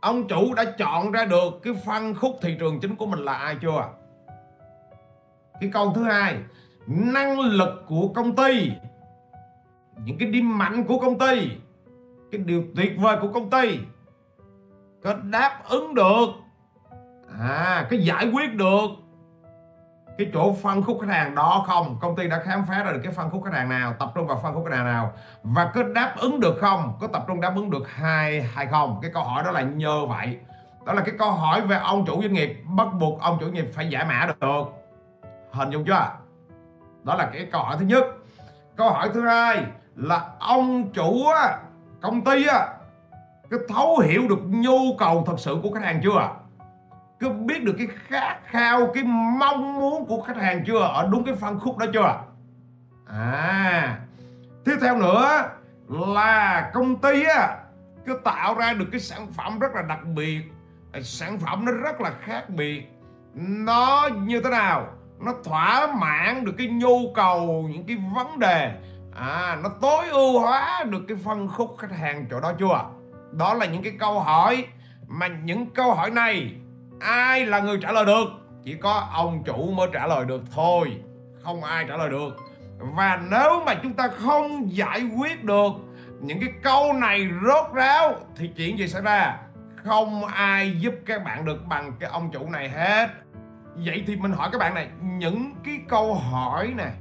ông 0.00 0.28
chủ 0.28 0.54
đã 0.54 0.64
chọn 0.64 1.12
ra 1.12 1.24
được 1.24 1.60
cái 1.62 1.74
phân 1.86 2.14
khúc 2.14 2.38
thị 2.42 2.56
trường 2.60 2.80
chính 2.80 2.96
của 2.96 3.06
mình 3.06 3.20
là 3.20 3.34
ai 3.34 3.56
chưa? 3.62 3.88
Cái 5.60 5.70
câu 5.72 5.92
thứ 5.94 6.02
hai 6.02 6.36
năng 6.86 7.40
lực 7.40 7.84
của 7.86 8.08
công 8.14 8.36
ty. 8.36 8.72
Những 10.04 10.18
cái 10.18 10.28
điểm 10.28 10.58
mạnh 10.58 10.84
của 10.84 10.98
công 10.98 11.18
ty 11.18 11.50
cái 12.32 12.40
điều 12.40 12.64
tuyệt 12.76 12.92
vời 12.98 13.16
của 13.20 13.28
công 13.28 13.50
ty 13.50 13.78
có 15.02 15.14
đáp 15.14 15.60
ứng 15.68 15.94
được 15.94 16.26
à 17.38 17.86
cái 17.90 17.98
giải 17.98 18.30
quyết 18.30 18.54
được 18.54 18.86
cái 20.18 20.30
chỗ 20.34 20.52
phân 20.62 20.82
khúc 20.82 20.98
khách 21.00 21.14
hàng 21.14 21.34
đó 21.34 21.64
không? 21.66 21.98
Công 22.00 22.16
ty 22.16 22.28
đã 22.28 22.42
khám 22.44 22.64
phá 22.68 22.82
ra 22.82 22.92
được 22.92 23.00
cái 23.04 23.12
phân 23.12 23.30
khúc 23.30 23.44
khách 23.44 23.54
hàng 23.54 23.68
nào, 23.68 23.92
tập 23.98 24.12
trung 24.14 24.26
vào 24.26 24.40
phân 24.42 24.54
khúc 24.54 24.64
khách 24.64 24.76
hàng 24.76 24.84
nào? 24.84 25.12
Và 25.42 25.70
có 25.74 25.82
đáp 25.82 26.14
ứng 26.16 26.40
được 26.40 26.58
không? 26.60 26.92
Có 27.00 27.06
tập 27.06 27.24
trung 27.28 27.40
đáp 27.40 27.52
ứng 27.56 27.70
được 27.70 27.90
hay 27.90 28.42
hay 28.42 28.66
không? 28.66 28.98
Cái 29.02 29.10
câu 29.14 29.22
hỏi 29.22 29.42
đó 29.44 29.50
là 29.50 29.62
nhờ 29.62 30.06
vậy. 30.06 30.38
Đó 30.86 30.92
là 30.92 31.02
cái 31.02 31.14
câu 31.18 31.30
hỏi 31.30 31.60
về 31.60 31.76
ông 31.76 32.04
chủ 32.06 32.22
doanh 32.22 32.32
nghiệp, 32.32 32.62
bắt 32.64 32.88
buộc 33.00 33.20
ông 33.20 33.36
chủ 33.40 33.46
doanh 33.46 33.54
nghiệp 33.54 33.70
phải 33.74 33.88
giải 33.88 34.04
mã 34.04 34.26
được. 34.40 34.64
Hình 35.52 35.70
dung 35.70 35.84
chưa? 35.84 36.10
Đó 37.02 37.14
là 37.14 37.30
cái 37.32 37.46
câu 37.52 37.62
hỏi 37.62 37.76
thứ 37.78 37.84
nhất. 37.84 38.04
Câu 38.76 38.90
hỏi 38.90 39.10
thứ 39.14 39.26
hai 39.26 39.62
là 39.94 40.24
ông 40.40 40.90
chủ 40.92 41.24
công 42.00 42.24
ty 42.24 42.46
cái 43.50 43.60
thấu 43.68 43.98
hiểu 43.98 44.28
được 44.28 44.40
nhu 44.46 44.96
cầu 44.98 45.24
thật 45.26 45.34
sự 45.38 45.58
của 45.62 45.70
khách 45.70 45.84
hàng 45.84 46.00
chưa 46.02 46.28
cứ 47.20 47.28
biết 47.28 47.64
được 47.64 47.74
cái 47.78 47.86
khát 48.08 48.38
khao, 48.44 48.90
cái 48.94 49.04
mong 49.38 49.74
muốn 49.74 50.06
của 50.06 50.22
khách 50.22 50.36
hàng 50.36 50.64
chưa? 50.66 50.80
Ở 50.80 51.08
đúng 51.10 51.24
cái 51.24 51.34
phân 51.34 51.60
khúc 51.60 51.78
đó 51.78 51.86
chưa? 51.92 52.20
À 53.06 53.98
tiếp 54.64 54.76
theo 54.80 54.96
nữa 54.96 55.50
là 55.88 56.70
công 56.74 56.96
ty 56.96 57.24
á, 57.24 57.56
cứ 58.06 58.20
tạo 58.24 58.54
ra 58.54 58.72
được 58.72 58.86
cái 58.92 59.00
sản 59.00 59.26
phẩm 59.32 59.58
rất 59.58 59.74
là 59.74 59.82
đặc 59.82 59.98
biệt. 60.04 60.40
Sản 61.02 61.38
phẩm 61.38 61.64
nó 61.64 61.72
rất 61.72 62.00
là 62.00 62.10
khác 62.20 62.50
biệt. 62.50 62.82
Nó 63.34 64.08
như 64.22 64.40
thế 64.40 64.50
nào? 64.50 64.86
Nó 65.20 65.34
thỏa 65.44 65.94
mãn 65.94 66.44
được 66.44 66.54
cái 66.58 66.66
nhu 66.66 67.12
cầu, 67.14 67.68
những 67.72 67.86
cái 67.86 67.96
vấn 68.14 68.38
đề. 68.38 68.72
À 69.14 69.56
nó 69.62 69.68
tối 69.80 70.08
ưu 70.08 70.40
hóa 70.40 70.84
được 70.88 71.02
cái 71.08 71.16
phân 71.24 71.48
khúc 71.48 71.76
khách 71.78 71.92
hàng 71.92 72.26
chỗ 72.30 72.40
đó 72.40 72.52
chưa? 72.58 72.84
Đó 73.32 73.54
là 73.54 73.66
những 73.66 73.82
cái 73.82 73.92
câu 73.98 74.20
hỏi. 74.20 74.66
Mà 75.06 75.26
những 75.26 75.66
câu 75.66 75.94
hỏi 75.94 76.10
này 76.10 76.54
ai 77.00 77.46
là 77.46 77.60
người 77.60 77.78
trả 77.82 77.92
lời 77.92 78.04
được? 78.04 78.26
Chỉ 78.64 78.74
có 78.74 79.08
ông 79.12 79.44
chủ 79.44 79.70
mới 79.70 79.88
trả 79.92 80.06
lời 80.06 80.24
được 80.24 80.42
thôi. 80.54 80.96
Không 81.42 81.64
ai 81.64 81.84
trả 81.88 81.96
lời 81.96 82.08
được. 82.10 82.36
Và 82.78 83.20
nếu 83.30 83.62
mà 83.66 83.74
chúng 83.82 83.92
ta 83.92 84.08
không 84.08 84.76
giải 84.76 85.02
quyết 85.18 85.44
được 85.44 85.72
những 86.20 86.40
cái 86.40 86.50
câu 86.62 86.92
này 86.92 87.28
rốt 87.46 87.74
ráo 87.74 88.14
thì 88.36 88.50
chuyện 88.56 88.78
gì 88.78 88.88
xảy 88.88 89.02
ra? 89.02 89.36
Không 89.84 90.24
ai 90.24 90.76
giúp 90.80 90.94
các 91.06 91.24
bạn 91.24 91.44
được 91.44 91.66
bằng 91.66 91.92
cái 92.00 92.10
ông 92.10 92.30
chủ 92.30 92.50
này 92.50 92.68
hết. 92.68 93.08
Vậy 93.86 94.04
thì 94.06 94.16
mình 94.16 94.32
hỏi 94.32 94.48
các 94.52 94.58
bạn 94.58 94.74
này 94.74 94.88
những 95.02 95.52
cái 95.64 95.80
câu 95.88 96.14
hỏi 96.14 96.74
này 96.76 96.92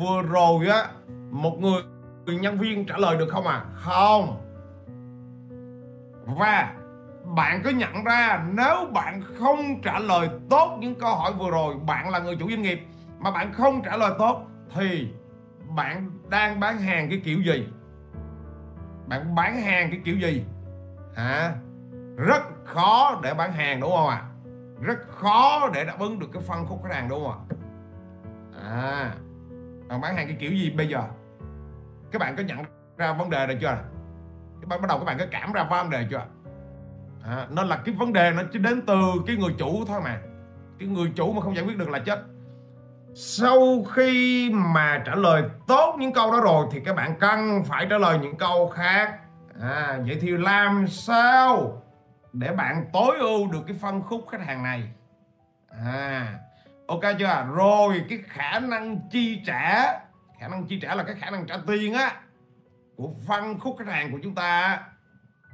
vừa 0.00 0.22
rồi 0.22 0.66
á 0.66 0.86
một 1.30 1.56
người, 1.60 1.82
người 2.24 2.36
nhân 2.36 2.58
viên 2.58 2.86
trả 2.86 2.96
lời 2.96 3.16
được 3.16 3.28
không 3.30 3.46
à? 3.46 3.64
Không. 3.74 4.40
Và 6.26 6.72
bạn 7.24 7.62
có 7.64 7.70
nhận 7.70 8.04
ra 8.04 8.44
nếu 8.52 8.86
bạn 8.92 9.22
không 9.38 9.82
trả 9.82 9.98
lời 9.98 10.28
tốt 10.50 10.76
những 10.80 10.94
câu 10.94 11.14
hỏi 11.14 11.32
vừa 11.32 11.50
rồi 11.50 11.74
bạn 11.86 12.10
là 12.10 12.18
người 12.18 12.36
chủ 12.36 12.50
doanh 12.50 12.62
nghiệp 12.62 12.86
mà 13.18 13.30
bạn 13.30 13.52
không 13.52 13.82
trả 13.82 13.96
lời 13.96 14.12
tốt 14.18 14.46
thì 14.74 15.08
bạn 15.68 16.10
đang 16.28 16.60
bán 16.60 16.78
hàng 16.78 17.08
cái 17.08 17.20
kiểu 17.24 17.38
gì? 17.40 17.68
Bạn 19.06 19.34
bán 19.34 19.60
hàng 19.60 19.90
cái 19.90 20.00
kiểu 20.04 20.16
gì? 20.16 20.44
Hả? 21.16 21.52
Rất 22.16 22.42
khó 22.64 23.20
để 23.22 23.34
bán 23.34 23.52
hàng 23.52 23.80
đúng 23.80 23.90
không 23.90 24.08
ạ? 24.08 24.16
À? 24.16 24.28
rất 24.80 24.98
khó 25.08 25.70
để 25.74 25.84
đáp 25.84 25.98
ứng 25.98 26.18
được 26.18 26.26
cái 26.32 26.42
phân 26.42 26.66
khúc 26.66 26.80
khách 26.82 26.94
hàng 26.94 27.08
đúng 27.08 27.24
không 27.24 27.32
ạ? 27.32 27.56
À 28.62 29.14
à, 29.88 29.98
bán 29.98 30.16
hàng 30.16 30.26
cái 30.26 30.36
kiểu 30.40 30.52
gì 30.52 30.70
bây 30.70 30.88
giờ? 30.88 31.02
Các 32.12 32.18
bạn 32.18 32.36
có 32.36 32.42
nhận 32.42 32.58
ra 32.96 33.12
vấn 33.12 33.30
đề 33.30 33.46
rồi 33.46 33.58
chưa? 33.60 33.78
Các 34.60 34.68
bạn 34.68 34.82
bắt 34.82 34.88
đầu 34.88 34.98
các 34.98 35.04
bạn 35.04 35.18
có 35.18 35.26
cảm 35.30 35.52
ra 35.52 35.64
vấn 35.64 35.90
đề 35.90 36.06
chưa? 36.10 36.26
À, 37.24 37.46
nên 37.50 37.66
là 37.66 37.76
cái 37.76 37.94
vấn 37.94 38.12
đề 38.12 38.30
nó 38.30 38.42
chỉ 38.52 38.58
đến 38.58 38.82
từ 38.86 38.96
cái 39.26 39.36
người 39.36 39.54
chủ 39.58 39.84
thôi 39.84 40.00
mà. 40.04 40.20
Cái 40.78 40.88
người 40.88 41.12
chủ 41.16 41.32
mà 41.32 41.40
không 41.40 41.56
giải 41.56 41.64
quyết 41.64 41.76
được 41.76 41.88
là 41.88 41.98
chết. 41.98 42.22
Sau 43.14 43.84
khi 43.92 44.50
mà 44.52 45.02
trả 45.06 45.14
lời 45.14 45.42
tốt 45.66 45.96
những 45.98 46.12
câu 46.12 46.32
đó 46.32 46.40
rồi 46.40 46.66
thì 46.72 46.80
các 46.84 46.96
bạn 46.96 47.18
cần 47.20 47.64
phải 47.64 47.86
trả 47.90 47.98
lời 47.98 48.18
những 48.18 48.36
câu 48.36 48.68
khác. 48.68 49.18
À, 49.60 49.98
vậy 50.06 50.18
thì 50.20 50.30
làm 50.30 50.86
sao 50.88 51.82
để 52.32 52.52
bạn 52.52 52.84
tối 52.92 53.18
ưu 53.18 53.52
được 53.52 53.60
cái 53.66 53.76
phân 53.80 54.02
khúc 54.02 54.26
khách 54.30 54.46
hàng 54.46 54.62
này? 54.62 54.88
À 55.84 56.38
ok 56.86 57.00
chưa? 57.18 57.46
Rồi 57.54 58.04
cái 58.08 58.18
khả 58.26 58.58
năng 58.58 59.00
chi 59.10 59.42
trả. 59.46 59.92
Khả 60.40 60.48
năng 60.48 60.66
chi 60.66 60.78
trả 60.82 60.94
là 60.94 61.02
cái 61.02 61.14
khả 61.14 61.30
năng 61.30 61.46
trả 61.46 61.56
tiền 61.66 61.94
á 61.94 62.16
của 62.96 63.10
phân 63.28 63.60
khúc 63.60 63.76
khách 63.78 63.88
hàng 63.88 64.12
của 64.12 64.18
chúng 64.22 64.34
ta. 64.34 64.80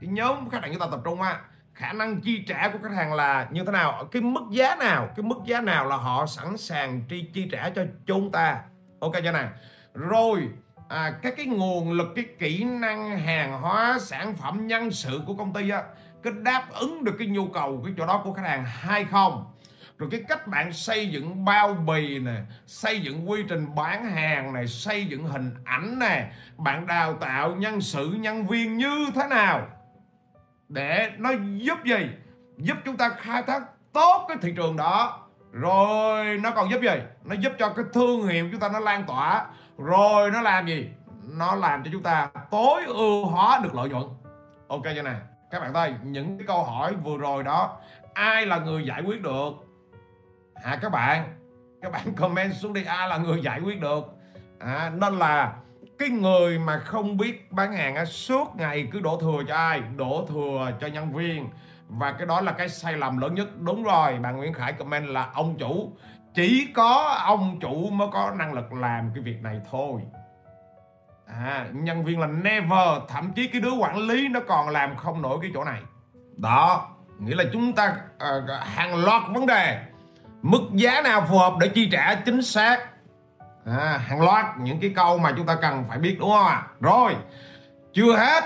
Cái 0.00 0.10
nhóm 0.10 0.50
khách 0.50 0.62
hàng 0.62 0.70
chúng 0.72 0.80
ta 0.80 0.86
tập 0.90 1.00
trung 1.04 1.22
á 1.22 1.40
khả 1.80 1.92
năng 1.92 2.20
chi 2.20 2.44
trả 2.46 2.68
của 2.68 2.78
khách 2.82 2.94
hàng 2.96 3.14
là 3.14 3.48
như 3.50 3.64
thế 3.64 3.72
nào 3.72 4.08
cái 4.12 4.22
mức 4.22 4.42
giá 4.50 4.76
nào 4.76 5.08
cái 5.16 5.22
mức 5.22 5.36
giá 5.44 5.60
nào 5.60 5.86
là 5.86 5.96
họ 5.96 6.26
sẵn 6.26 6.56
sàng 6.56 7.02
chi 7.08 7.24
chi 7.34 7.48
trả 7.52 7.70
cho 7.70 7.84
chúng 8.06 8.32
ta. 8.32 8.60
Ok 9.00 9.12
chưa 9.24 9.32
nào? 9.32 9.48
Rồi 9.94 10.48
à, 10.88 11.12
các 11.22 11.34
cái 11.36 11.46
nguồn 11.46 11.92
lực 11.92 12.08
cái 12.16 12.24
kỹ 12.38 12.64
năng 12.64 13.18
hàng 13.18 13.60
hóa 13.60 13.98
sản 14.00 14.34
phẩm 14.36 14.66
nhân 14.66 14.90
sự 14.90 15.20
của 15.26 15.34
công 15.34 15.52
ty 15.52 15.70
á 15.70 15.82
có 16.24 16.30
đáp 16.30 16.64
ứng 16.72 17.04
được 17.04 17.14
cái 17.18 17.26
nhu 17.26 17.46
cầu 17.46 17.82
cái 17.84 17.94
chỗ 17.96 18.06
đó 18.06 18.20
của 18.24 18.32
khách 18.32 18.46
hàng 18.46 18.64
hay 18.64 19.04
không? 19.04 19.52
Rồi 19.98 20.08
cái 20.12 20.22
cách 20.28 20.46
bạn 20.46 20.72
xây 20.72 21.08
dựng 21.08 21.44
bao 21.44 21.74
bì 21.74 22.18
này 22.18 22.42
xây 22.66 23.00
dựng 23.00 23.30
quy 23.30 23.42
trình 23.48 23.74
bán 23.74 24.10
hàng 24.10 24.52
này 24.52 24.66
xây 24.66 25.06
dựng 25.06 25.24
hình 25.24 25.50
ảnh 25.64 25.98
này 25.98 26.26
bạn 26.56 26.86
đào 26.86 27.14
tạo 27.14 27.56
nhân 27.56 27.80
sự 27.80 28.16
nhân 28.20 28.46
viên 28.46 28.76
như 28.76 29.06
thế 29.14 29.26
nào? 29.30 29.68
Để 30.70 31.10
nó 31.18 31.30
giúp 31.56 31.84
gì? 31.84 32.10
Giúp 32.56 32.76
chúng 32.84 32.96
ta 32.96 33.08
khai 33.08 33.42
thác 33.42 33.62
tốt 33.92 34.24
cái 34.28 34.36
thị 34.42 34.52
trường 34.56 34.76
đó. 34.76 35.26
Rồi 35.52 36.38
nó 36.42 36.50
còn 36.50 36.70
giúp 36.70 36.80
gì? 36.82 37.00
Nó 37.24 37.34
giúp 37.34 37.52
cho 37.58 37.68
cái 37.68 37.84
thương 37.92 38.26
hiệu 38.26 38.48
chúng 38.50 38.60
ta 38.60 38.68
nó 38.68 38.78
lan 38.78 39.04
tỏa. 39.06 39.46
Rồi 39.78 40.30
nó 40.30 40.40
làm 40.40 40.66
gì? 40.66 40.90
Nó 41.22 41.54
làm 41.54 41.84
cho 41.84 41.90
chúng 41.92 42.02
ta 42.02 42.28
tối 42.50 42.84
ưu 42.84 43.26
hóa 43.26 43.60
được 43.62 43.74
lợi 43.74 43.88
nhuận. 43.88 44.04
Ok 44.68 44.82
chưa 44.94 45.02
nè? 45.02 45.14
Các 45.50 45.60
bạn 45.60 45.74
thấy 45.74 45.94
những 46.02 46.38
cái 46.38 46.46
câu 46.46 46.64
hỏi 46.64 46.94
vừa 47.04 47.18
rồi 47.18 47.42
đó 47.42 47.76
ai 48.14 48.46
là 48.46 48.58
người 48.58 48.84
giải 48.84 49.02
quyết 49.02 49.22
được? 49.22 49.50
À 50.62 50.78
các 50.82 50.92
bạn 50.92 51.36
các 51.82 51.92
bạn 51.92 52.14
comment 52.14 52.54
xuống 52.54 52.72
đi. 52.72 52.84
Ai 52.84 53.08
là 53.08 53.16
người 53.16 53.42
giải 53.42 53.60
quyết 53.60 53.80
được? 53.80 54.04
À, 54.58 54.90
nên 54.94 55.18
là 55.18 55.52
cái 56.00 56.08
người 56.08 56.58
mà 56.58 56.78
không 56.78 57.16
biết 57.16 57.52
bán 57.52 57.72
hàng 57.72 57.94
á, 57.94 58.04
suốt 58.04 58.56
ngày 58.56 58.88
cứ 58.92 59.00
đổ 59.00 59.20
thừa 59.20 59.42
cho 59.48 59.54
ai? 59.56 59.80
Đổ 59.96 60.26
thừa 60.28 60.70
cho 60.80 60.86
nhân 60.86 61.12
viên. 61.12 61.48
Và 61.88 62.12
cái 62.12 62.26
đó 62.26 62.40
là 62.40 62.52
cái 62.52 62.68
sai 62.68 62.92
lầm 62.92 63.18
lớn 63.18 63.34
nhất. 63.34 63.48
Đúng 63.60 63.82
rồi 63.82 64.18
bạn 64.18 64.36
Nguyễn 64.36 64.52
Khải 64.52 64.72
comment 64.72 65.08
là 65.08 65.30
ông 65.34 65.56
chủ. 65.58 65.92
Chỉ 66.34 66.68
có 66.74 67.18
ông 67.24 67.58
chủ 67.60 67.90
mới 67.90 68.08
có 68.12 68.32
năng 68.38 68.52
lực 68.52 68.72
làm 68.72 69.10
cái 69.14 69.22
việc 69.22 69.42
này 69.42 69.60
thôi. 69.70 70.02
À, 71.26 71.66
nhân 71.72 72.04
viên 72.04 72.20
là 72.20 72.26
never. 72.26 73.02
Thậm 73.08 73.32
chí 73.32 73.48
cái 73.48 73.60
đứa 73.60 73.72
quản 73.72 73.96
lý 73.96 74.28
nó 74.28 74.40
còn 74.48 74.68
làm 74.68 74.96
không 74.96 75.22
nổi 75.22 75.38
cái 75.42 75.50
chỗ 75.54 75.64
này. 75.64 75.80
Đó 76.36 76.88
nghĩa 77.18 77.34
là 77.34 77.44
chúng 77.52 77.72
ta 77.72 77.96
uh, 78.14 78.50
hàng 78.62 79.04
loạt 79.04 79.22
vấn 79.34 79.46
đề. 79.46 79.82
Mức 80.42 80.62
giá 80.72 81.00
nào 81.00 81.26
phù 81.28 81.38
hợp 81.38 81.52
để 81.60 81.68
chi 81.68 81.88
trả 81.92 82.14
chính 82.14 82.42
xác? 82.42 82.89
À, 83.66 84.00
hàng 84.06 84.20
loạt 84.20 84.46
những 84.58 84.80
cái 84.80 84.92
câu 84.96 85.18
mà 85.18 85.32
chúng 85.36 85.46
ta 85.46 85.54
cần 85.54 85.84
phải 85.88 85.98
biết 85.98 86.16
đúng 86.20 86.30
không 86.30 86.46
ạ? 86.46 86.54
À? 86.54 86.66
rồi 86.80 87.16
chưa 87.92 88.16
hết 88.16 88.44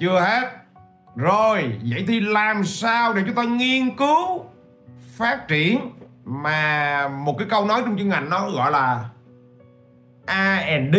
chưa 0.00 0.20
hết. 0.20 0.48
Rồi 1.16 1.78
vậy 1.90 2.04
thì 2.08 2.20
làm 2.20 2.64
sao 2.64 3.14
để 3.14 3.22
chúng 3.26 3.34
ta 3.34 3.42
nghiên 3.42 3.96
cứu 3.96 4.44
phát 5.16 5.48
triển 5.48 5.90
mà 6.24 7.08
một 7.08 7.38
cái 7.38 7.48
câu 7.50 7.66
nói 7.66 7.82
trong 7.84 7.96
chuyên 7.96 8.08
ngành 8.08 8.30
nó 8.30 8.50
gọi 8.50 8.70
là 8.70 9.04
R&D 10.26 10.96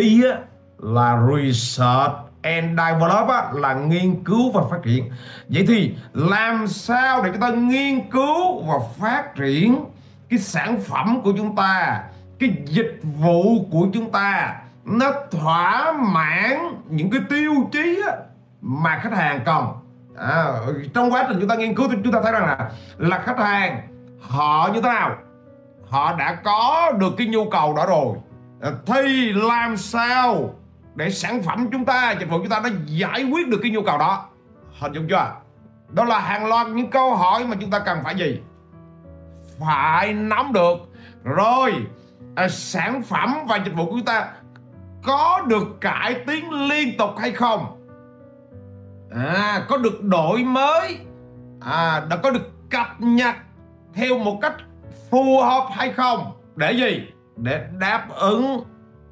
là 0.78 1.18
research 1.32 2.12
and 2.42 2.78
develop 2.78 3.28
á, 3.28 3.50
là 3.52 3.74
nghiên 3.74 4.24
cứu 4.24 4.50
và 4.50 4.62
phát 4.70 4.78
triển. 4.84 5.10
Vậy 5.48 5.64
thì 5.68 5.94
làm 6.12 6.66
sao 6.66 7.22
để 7.22 7.30
chúng 7.32 7.40
ta 7.40 7.50
nghiên 7.50 8.10
cứu 8.10 8.62
và 8.62 8.74
phát 8.98 9.34
triển 9.36 9.84
cái 10.28 10.38
sản 10.38 10.80
phẩm 10.80 11.20
của 11.24 11.32
chúng 11.36 11.56
ta? 11.56 12.02
Cái 12.38 12.56
dịch 12.66 13.00
vụ 13.02 13.66
của 13.70 13.86
chúng 13.92 14.10
ta 14.10 14.56
nó 14.84 15.12
thỏa 15.30 15.92
mãn 15.92 16.58
những 16.88 17.10
cái 17.10 17.20
tiêu 17.28 17.54
chí 17.72 18.02
á, 18.06 18.16
mà 18.60 18.98
khách 19.02 19.12
hàng 19.12 19.40
cần. 19.44 19.66
À, 20.16 20.44
trong 20.94 21.12
quá 21.12 21.24
trình 21.28 21.36
chúng 21.40 21.48
ta 21.48 21.54
nghiên 21.54 21.74
cứu 21.74 21.88
thì 21.88 21.96
chúng 22.04 22.12
ta 22.12 22.20
thấy 22.22 22.32
rằng 22.32 22.46
là 22.46 22.70
là 22.98 23.18
khách 23.18 23.38
hàng 23.38 23.88
họ 24.20 24.68
như 24.74 24.80
thế 24.80 24.88
nào? 24.88 25.16
Họ 25.88 26.16
đã 26.16 26.34
có 26.44 26.92
được 26.98 27.12
cái 27.18 27.26
nhu 27.26 27.50
cầu 27.50 27.74
đó 27.74 27.86
rồi. 27.86 28.16
À, 28.60 28.70
thì 28.86 29.32
làm 29.32 29.76
sao 29.76 30.54
để 30.94 31.10
sản 31.10 31.42
phẩm 31.42 31.68
chúng 31.72 31.84
ta 31.84 32.14
dịch 32.20 32.28
vụ 32.28 32.38
chúng 32.38 32.48
ta 32.48 32.60
nó 32.60 32.68
giải 32.86 33.24
quyết 33.24 33.48
được 33.48 33.58
cái 33.62 33.70
nhu 33.70 33.82
cầu 33.82 33.98
đó? 33.98 34.26
Hình 34.80 34.92
dung 34.92 35.08
chưa? 35.08 35.32
Đó 35.88 36.04
là 36.04 36.18
hàng 36.18 36.46
loạt 36.46 36.66
những 36.66 36.90
câu 36.90 37.16
hỏi 37.16 37.44
mà 37.44 37.56
chúng 37.60 37.70
ta 37.70 37.78
cần 37.78 37.98
phải 38.04 38.14
gì? 38.14 38.40
Phải 39.60 40.12
nắm 40.12 40.52
được. 40.52 40.76
Rồi 41.24 41.72
à, 42.36 42.48
sản 42.48 43.02
phẩm 43.02 43.36
và 43.48 43.56
dịch 43.56 43.74
vụ 43.74 43.84
của 43.84 43.92
chúng 43.92 44.04
ta 44.04 44.28
có 45.04 45.42
được 45.48 45.80
cải 45.80 46.14
tiến 46.26 46.68
liên 46.68 46.96
tục 46.98 47.10
hay 47.18 47.30
không? 47.30 47.82
À 49.10 49.62
có 49.68 49.76
được 49.76 50.02
đổi 50.02 50.44
mới? 50.44 50.98
À 51.60 52.02
đã 52.10 52.16
có 52.16 52.30
được 52.30 52.70
cập 52.70 52.86
nhật 52.98 53.34
theo 53.94 54.18
một 54.18 54.38
cách 54.42 54.54
phù 55.10 55.42
hợp 55.42 55.68
hay 55.72 55.92
không? 55.92 56.32
Để 56.56 56.72
gì? 56.72 57.02
Để 57.36 57.66
đáp 57.78 58.08
ứng 58.08 58.60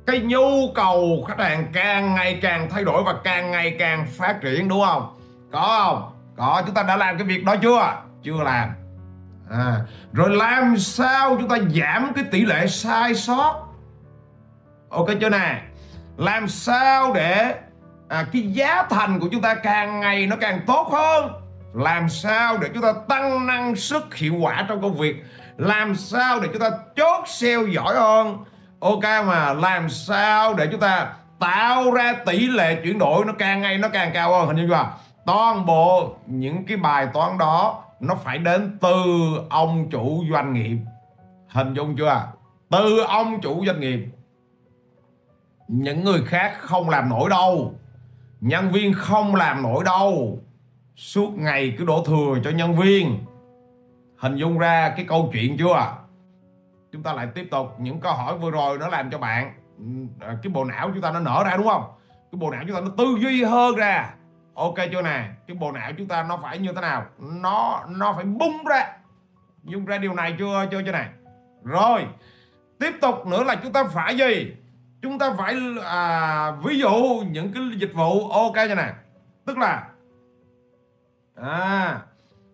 cái 0.06 0.20
nhu 0.20 0.72
cầu 0.74 1.24
khách 1.28 1.38
hàng 1.38 1.66
càng 1.72 2.14
ngày 2.14 2.38
càng 2.42 2.68
thay 2.70 2.84
đổi 2.84 3.02
và 3.04 3.14
càng 3.24 3.50
ngày 3.50 3.76
càng 3.78 4.06
phát 4.10 4.38
triển 4.42 4.68
đúng 4.68 4.82
không? 4.86 5.18
Có 5.52 5.82
không? 5.84 6.10
Có 6.36 6.62
chúng 6.66 6.74
ta 6.74 6.82
đã 6.82 6.96
làm 6.96 7.18
cái 7.18 7.26
việc 7.26 7.44
đó 7.44 7.56
chưa? 7.62 8.02
Chưa 8.22 8.42
làm 8.44 8.83
à, 9.50 9.80
rồi 10.12 10.30
làm 10.30 10.78
sao 10.78 11.36
chúng 11.40 11.48
ta 11.48 11.56
giảm 11.74 12.12
cái 12.14 12.24
tỷ 12.30 12.44
lệ 12.44 12.66
sai 12.66 13.14
sót? 13.14 13.66
Ok 14.90 15.06
chưa 15.20 15.28
nè? 15.28 15.62
Làm 16.16 16.48
sao 16.48 17.12
để 17.12 17.54
à, 18.08 18.26
cái 18.32 18.42
giá 18.42 18.82
thành 18.90 19.20
của 19.20 19.28
chúng 19.32 19.42
ta 19.42 19.54
càng 19.54 20.00
ngày 20.00 20.26
nó 20.26 20.36
càng 20.40 20.60
tốt 20.66 20.88
hơn? 20.92 21.32
Làm 21.74 22.08
sao 22.08 22.58
để 22.58 22.70
chúng 22.74 22.82
ta 22.82 22.92
tăng 23.08 23.46
năng 23.46 23.76
suất 23.76 24.02
hiệu 24.14 24.34
quả 24.40 24.64
trong 24.68 24.82
công 24.82 24.94
việc? 24.94 25.24
Làm 25.56 25.94
sao 25.94 26.40
để 26.40 26.48
chúng 26.52 26.62
ta 26.62 26.70
chốt 26.96 27.24
sale 27.26 27.72
giỏi 27.74 27.94
hơn? 27.94 28.44
Ok 28.80 29.02
mà 29.02 29.52
làm 29.52 29.90
sao 29.90 30.54
để 30.54 30.68
chúng 30.70 30.80
ta 30.80 31.12
tạo 31.38 31.90
ra 31.90 32.14
tỷ 32.26 32.46
lệ 32.46 32.80
chuyển 32.84 32.98
đổi 32.98 33.24
nó 33.24 33.32
càng 33.38 33.62
ngày 33.62 33.78
nó 33.78 33.88
càng 33.88 34.10
cao 34.14 34.32
hơn 34.32 34.46
hình 34.46 34.56
như 34.56 34.66
chưa? 34.68 34.86
Toàn 35.26 35.66
bộ 35.66 36.16
những 36.26 36.66
cái 36.66 36.76
bài 36.76 37.06
toán 37.14 37.38
đó 37.38 37.84
nó 38.06 38.14
phải 38.14 38.38
đến 38.38 38.78
từ 38.80 38.94
ông 39.50 39.90
chủ 39.90 40.24
doanh 40.32 40.52
nghiệp. 40.52 40.78
Hình 41.48 41.74
dung 41.74 41.96
chưa? 41.96 42.32
Từ 42.70 43.00
ông 43.00 43.40
chủ 43.40 43.64
doanh 43.66 43.80
nghiệp. 43.80 44.06
Những 45.68 46.04
người 46.04 46.22
khác 46.26 46.54
không 46.58 46.88
làm 46.88 47.08
nổi 47.08 47.30
đâu. 47.30 47.74
Nhân 48.40 48.70
viên 48.72 48.92
không 48.92 49.34
làm 49.34 49.62
nổi 49.62 49.84
đâu. 49.84 50.38
Suốt 50.96 51.32
ngày 51.36 51.74
cứ 51.78 51.84
đổ 51.84 52.04
thừa 52.04 52.34
cho 52.44 52.50
nhân 52.50 52.76
viên. 52.76 53.18
Hình 54.16 54.36
dung 54.36 54.58
ra 54.58 54.94
cái 54.96 55.06
câu 55.08 55.30
chuyện 55.32 55.56
chưa? 55.58 55.96
Chúng 56.92 57.02
ta 57.02 57.12
lại 57.12 57.28
tiếp 57.34 57.48
tục. 57.50 57.66
Những 57.78 58.00
câu 58.00 58.12
hỏi 58.12 58.38
vừa 58.38 58.50
rồi 58.50 58.78
nó 58.78 58.88
làm 58.88 59.10
cho 59.10 59.18
bạn, 59.18 59.52
cái 60.18 60.52
bộ 60.52 60.64
não 60.64 60.90
chúng 60.92 61.02
ta 61.02 61.10
nó 61.10 61.20
nở 61.20 61.42
ra 61.44 61.56
đúng 61.56 61.66
không? 61.66 61.84
Cái 62.10 62.38
bộ 62.38 62.50
não 62.50 62.62
chúng 62.66 62.74
ta 62.76 62.80
nó 62.80 62.90
tư 62.98 63.16
duy 63.20 63.42
hơn 63.42 63.74
ra 63.74 64.14
ok 64.54 64.74
chưa 64.92 65.02
nè? 65.02 65.28
Cái 65.46 65.56
bộ 65.56 65.72
não 65.72 65.92
chúng 65.98 66.08
ta 66.08 66.22
nó 66.22 66.36
phải 66.42 66.58
như 66.58 66.72
thế 66.72 66.80
nào? 66.80 67.06
Nó 67.18 67.84
nó 67.88 68.12
phải 68.12 68.24
bung 68.24 68.64
ra. 68.64 68.86
Nhưng 69.62 69.84
ra 69.84 69.98
điều 69.98 70.14
này 70.14 70.34
chưa 70.38 70.66
chưa 70.70 70.82
chưa 70.82 70.92
nè. 70.92 71.08
Rồi 71.64 72.06
tiếp 72.78 72.92
tục 73.00 73.26
nữa 73.26 73.44
là 73.44 73.54
chúng 73.54 73.72
ta 73.72 73.84
phải 73.84 74.16
gì? 74.16 74.56
Chúng 75.02 75.18
ta 75.18 75.34
phải 75.38 75.56
à, 75.84 76.50
ví 76.50 76.78
dụ 76.78 77.24
những 77.30 77.52
cái 77.52 77.62
dịch 77.76 77.92
vụ. 77.94 78.28
Ok 78.28 78.54
chưa 78.54 78.74
nè? 78.74 78.92
Tức 79.46 79.58
là 79.58 79.88
à 81.42 82.00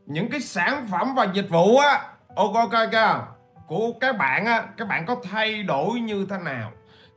những 0.06 0.30
cái 0.30 0.40
sản 0.40 0.86
phẩm 0.90 1.14
và 1.14 1.26
dịch 1.32 1.50
vụ 1.50 1.78
á. 1.78 2.02
Ok 2.36 2.54
ok 2.54 2.72
ok. 2.72 3.28
Của 3.66 3.92
các 4.00 4.18
bạn 4.18 4.46
á 4.46 4.66
các 4.76 4.88
bạn 4.88 5.06
có 5.06 5.16
thay 5.30 5.62
đổi 5.62 6.00
như 6.00 6.26
thế 6.30 6.36
nào? 6.38 6.72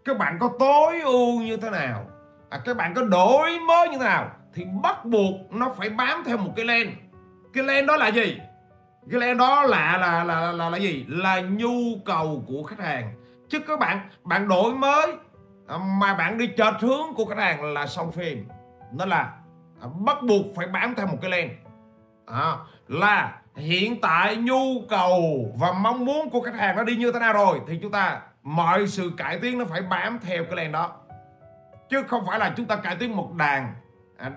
Các 0.05 0.17
bạn 0.17 0.37
có 0.39 0.49
tối 0.59 1.01
ưu 1.01 1.41
như 1.41 1.57
thế 1.57 1.69
nào? 1.69 2.05
À, 2.49 2.61
các 2.65 2.77
bạn 2.77 2.93
có 2.93 3.01
đổi 3.01 3.59
mới 3.59 3.89
như 3.89 3.97
thế 3.97 4.05
nào? 4.05 4.31
Thì 4.53 4.65
bắt 4.83 5.05
buộc 5.05 5.51
nó 5.51 5.73
phải 5.77 5.89
bám 5.89 6.23
theo 6.25 6.37
một 6.37 6.53
cái 6.55 6.65
len. 6.65 6.95
Cái 7.53 7.63
len 7.63 7.85
đó 7.85 7.97
là 7.97 8.07
gì? 8.07 8.37
Cái 9.11 9.19
len 9.19 9.37
đó 9.37 9.63
là 9.63 9.97
là 9.97 10.23
là 10.23 10.51
là 10.51 10.69
là, 10.69 10.77
gì? 10.77 11.05
Là 11.07 11.41
nhu 11.41 11.97
cầu 12.05 12.43
của 12.47 12.63
khách 12.63 12.79
hàng. 12.79 13.13
Chứ 13.49 13.59
các 13.59 13.79
bạn 13.79 14.09
bạn 14.23 14.47
đổi 14.47 14.73
mới 14.73 15.13
à, 15.67 15.77
mà 15.77 16.13
bạn 16.13 16.37
đi 16.37 16.47
chợt 16.47 16.73
hướng 16.79 17.13
của 17.15 17.25
khách 17.25 17.37
hàng 17.37 17.73
là 17.73 17.87
xong 17.87 18.11
phim. 18.11 18.47
Nó 18.93 19.05
là 19.05 19.33
à, 19.81 19.87
bắt 20.05 20.17
buộc 20.23 20.45
phải 20.55 20.67
bám 20.67 20.95
theo 20.95 21.07
một 21.07 21.17
cái 21.21 21.31
len. 21.31 21.49
À, 22.25 22.55
là 22.87 23.39
hiện 23.55 24.01
tại 24.01 24.35
nhu 24.35 24.81
cầu 24.89 25.45
và 25.59 25.71
mong 25.71 26.05
muốn 26.05 26.29
của 26.29 26.41
khách 26.41 26.55
hàng 26.55 26.75
nó 26.75 26.83
đi 26.83 26.95
như 26.95 27.11
thế 27.11 27.19
nào 27.19 27.33
rồi 27.33 27.59
thì 27.67 27.79
chúng 27.81 27.91
ta 27.91 28.21
mọi 28.43 28.87
sự 28.87 29.11
cải 29.17 29.39
tiến 29.39 29.57
nó 29.57 29.65
phải 29.65 29.81
bám 29.81 30.19
theo 30.21 30.43
cái 30.43 30.55
len 30.55 30.71
đó. 30.71 30.91
Chứ 31.89 32.03
không 32.07 32.25
phải 32.27 32.39
là 32.39 32.53
chúng 32.57 32.65
ta 32.65 32.75
cải 32.75 32.95
tiến 32.95 33.15
một 33.15 33.33
đàn 33.33 33.73
À, 34.17 34.31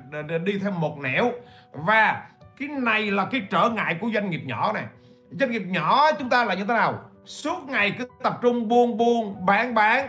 đi 0.44 0.58
theo 0.58 0.70
một 0.70 0.98
nẻo. 0.98 1.32
Và 1.72 2.28
cái 2.58 2.68
này 2.68 3.10
là 3.10 3.28
cái 3.30 3.42
trở 3.50 3.68
ngại 3.68 3.96
của 4.00 4.10
doanh 4.14 4.30
nghiệp 4.30 4.42
nhỏ 4.44 4.72
này. 4.72 4.84
Doanh 5.30 5.50
nghiệp 5.50 5.62
nhỏ 5.66 6.12
chúng 6.18 6.28
ta 6.28 6.44
là 6.44 6.54
như 6.54 6.64
thế 6.64 6.74
nào? 6.74 7.00
Suốt 7.24 7.68
ngày 7.68 7.94
cứ 7.98 8.08
tập 8.22 8.38
trung 8.42 8.68
buôn 8.68 8.96
buôn 8.96 9.46
bán 9.46 9.74
bán 9.74 10.08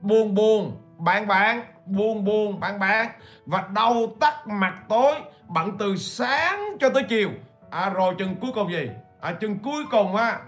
buôn 0.00 0.34
buôn 0.34 0.76
bán 0.98 1.26
bán 1.26 1.62
buôn 1.86 2.24
buôn 2.24 2.60
bán 2.60 2.78
bán. 2.78 3.08
Và 3.46 3.68
đầu 3.74 4.16
tắt 4.20 4.46
mặt 4.46 4.74
tối 4.88 5.14
bận 5.48 5.76
từ 5.78 5.96
sáng 5.96 6.76
cho 6.80 6.88
tới 6.90 7.02
chiều. 7.08 7.30
À, 7.70 7.90
rồi 7.90 8.14
chừng 8.18 8.36
cuối 8.40 8.50
cùng 8.54 8.72
gì? 8.72 8.90
À, 9.20 9.32
chừng 9.32 9.58
cuối 9.58 9.84
cùng 9.90 10.16
á 10.16 10.38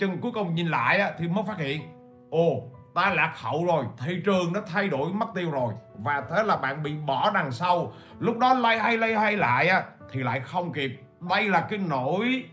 chừng 0.00 0.18
cuối 0.20 0.32
cùng 0.34 0.54
nhìn 0.54 0.66
lại 0.68 0.98
á, 0.98 1.12
thì 1.18 1.28
mới 1.28 1.44
phát 1.46 1.58
hiện 1.58 1.82
ồ 2.30 2.62
ta 2.94 3.10
lạc 3.10 3.32
hậu 3.36 3.66
rồi 3.66 3.84
thị 3.98 4.22
trường 4.24 4.52
nó 4.52 4.60
thay 4.72 4.88
đổi 4.88 5.12
mất 5.12 5.26
tiêu 5.34 5.50
rồi. 5.50 5.74
Và 5.94 6.22
thế 6.30 6.42
là 6.42 6.56
bạn 6.56 6.82
bị 6.82 6.94
bỏ 7.06 7.30
đằng 7.34 7.52
sau. 7.52 7.92
Lúc 8.18 8.38
đó 8.38 8.54
lay 8.54 8.78
hay 8.78 8.98
lay 8.98 9.14
hay 9.14 9.36
lại 9.36 9.68
á, 9.68 9.82
thì 10.10 10.22
lại 10.22 10.40
không 10.40 10.72
kịp. 10.72 11.00
Đây 11.30 11.48
là 11.48 11.60
cái 11.60 11.78
nỗi 11.78 12.44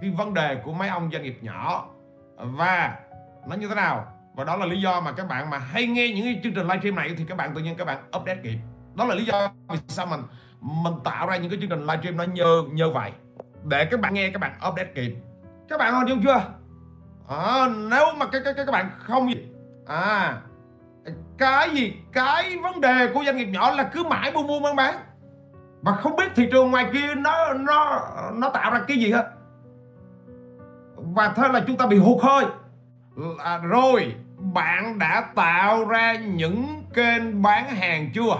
cái 0.00 0.10
vấn 0.10 0.34
đề 0.34 0.60
của 0.64 0.72
mấy 0.72 0.88
ông 0.88 1.10
doanh 1.12 1.22
nghiệp 1.22 1.38
nhỏ. 1.40 1.88
Và 2.36 2.96
nó 3.48 3.56
như 3.56 3.68
thế 3.68 3.74
nào? 3.74 4.06
Và 4.34 4.44
đó 4.44 4.56
là 4.56 4.66
lý 4.66 4.80
do 4.80 5.00
mà 5.00 5.12
các 5.12 5.28
bạn 5.28 5.50
mà 5.50 5.58
hay 5.58 5.86
nghe 5.86 6.08
những 6.08 6.24
cái 6.24 6.40
chương 6.42 6.54
trình 6.54 6.66
livestream 6.66 6.94
này 6.94 7.14
thì 7.18 7.24
các 7.28 7.36
bạn 7.36 7.54
tự 7.54 7.60
nhiên 7.60 7.76
các 7.76 7.84
bạn 7.84 7.98
update 8.16 8.40
kịp. 8.42 8.58
Đó 8.94 9.04
là 9.04 9.14
lý 9.14 9.24
do 9.24 9.52
vì 9.68 9.78
sao 9.88 10.06
mình 10.06 10.20
mình 10.60 10.94
tạo 11.04 11.26
ra 11.26 11.36
những 11.36 11.50
cái 11.50 11.58
chương 11.60 11.70
trình 11.70 11.80
livestream 11.80 12.16
nó 12.16 12.24
như 12.24 12.64
như 12.72 12.90
vậy. 12.90 13.12
Để 13.64 13.84
các 13.84 14.00
bạn 14.00 14.14
nghe 14.14 14.30
các 14.30 14.38
bạn 14.38 14.52
update 14.68 14.92
kịp. 14.94 15.16
Các 15.68 15.78
bạn 15.78 15.94
hình 15.94 16.08
dung 16.08 16.22
chưa? 16.24 16.57
À, 17.28 17.68
nếu 17.90 18.06
mà 18.16 18.26
các, 18.26 18.42
các, 18.44 18.54
các 18.56 18.70
bạn 18.72 18.90
không 18.98 19.30
gì. 19.30 19.48
À 19.86 20.40
cái 21.38 21.70
gì 21.70 21.92
cái 22.12 22.56
vấn 22.62 22.80
đề 22.80 23.06
của 23.14 23.22
doanh 23.24 23.36
nghiệp 23.36 23.46
nhỏ 23.46 23.70
là 23.70 23.82
cứ 23.82 24.04
mãi 24.04 24.32
buôn 24.32 24.46
buôn 24.46 24.62
bán 24.62 24.76
bán. 24.76 24.94
Mà 25.82 25.92
không 25.92 26.16
biết 26.16 26.32
thị 26.36 26.48
trường 26.52 26.70
ngoài 26.70 26.86
kia 26.92 27.14
nó 27.14 27.52
nó 27.52 28.08
nó 28.34 28.50
tạo 28.50 28.70
ra 28.70 28.80
cái 28.88 28.96
gì 28.96 29.12
hết. 29.12 29.30
Và 30.96 31.32
thế 31.36 31.48
là 31.48 31.60
chúng 31.66 31.76
ta 31.76 31.86
bị 31.86 31.98
hụt 31.98 32.22
hơi. 32.22 32.44
À, 33.38 33.58
rồi 33.58 34.14
bạn 34.38 34.98
đã 34.98 35.32
tạo 35.34 35.84
ra 35.84 36.14
những 36.14 36.84
kênh 36.94 37.42
bán 37.42 37.68
hàng 37.68 38.10
chưa? 38.14 38.36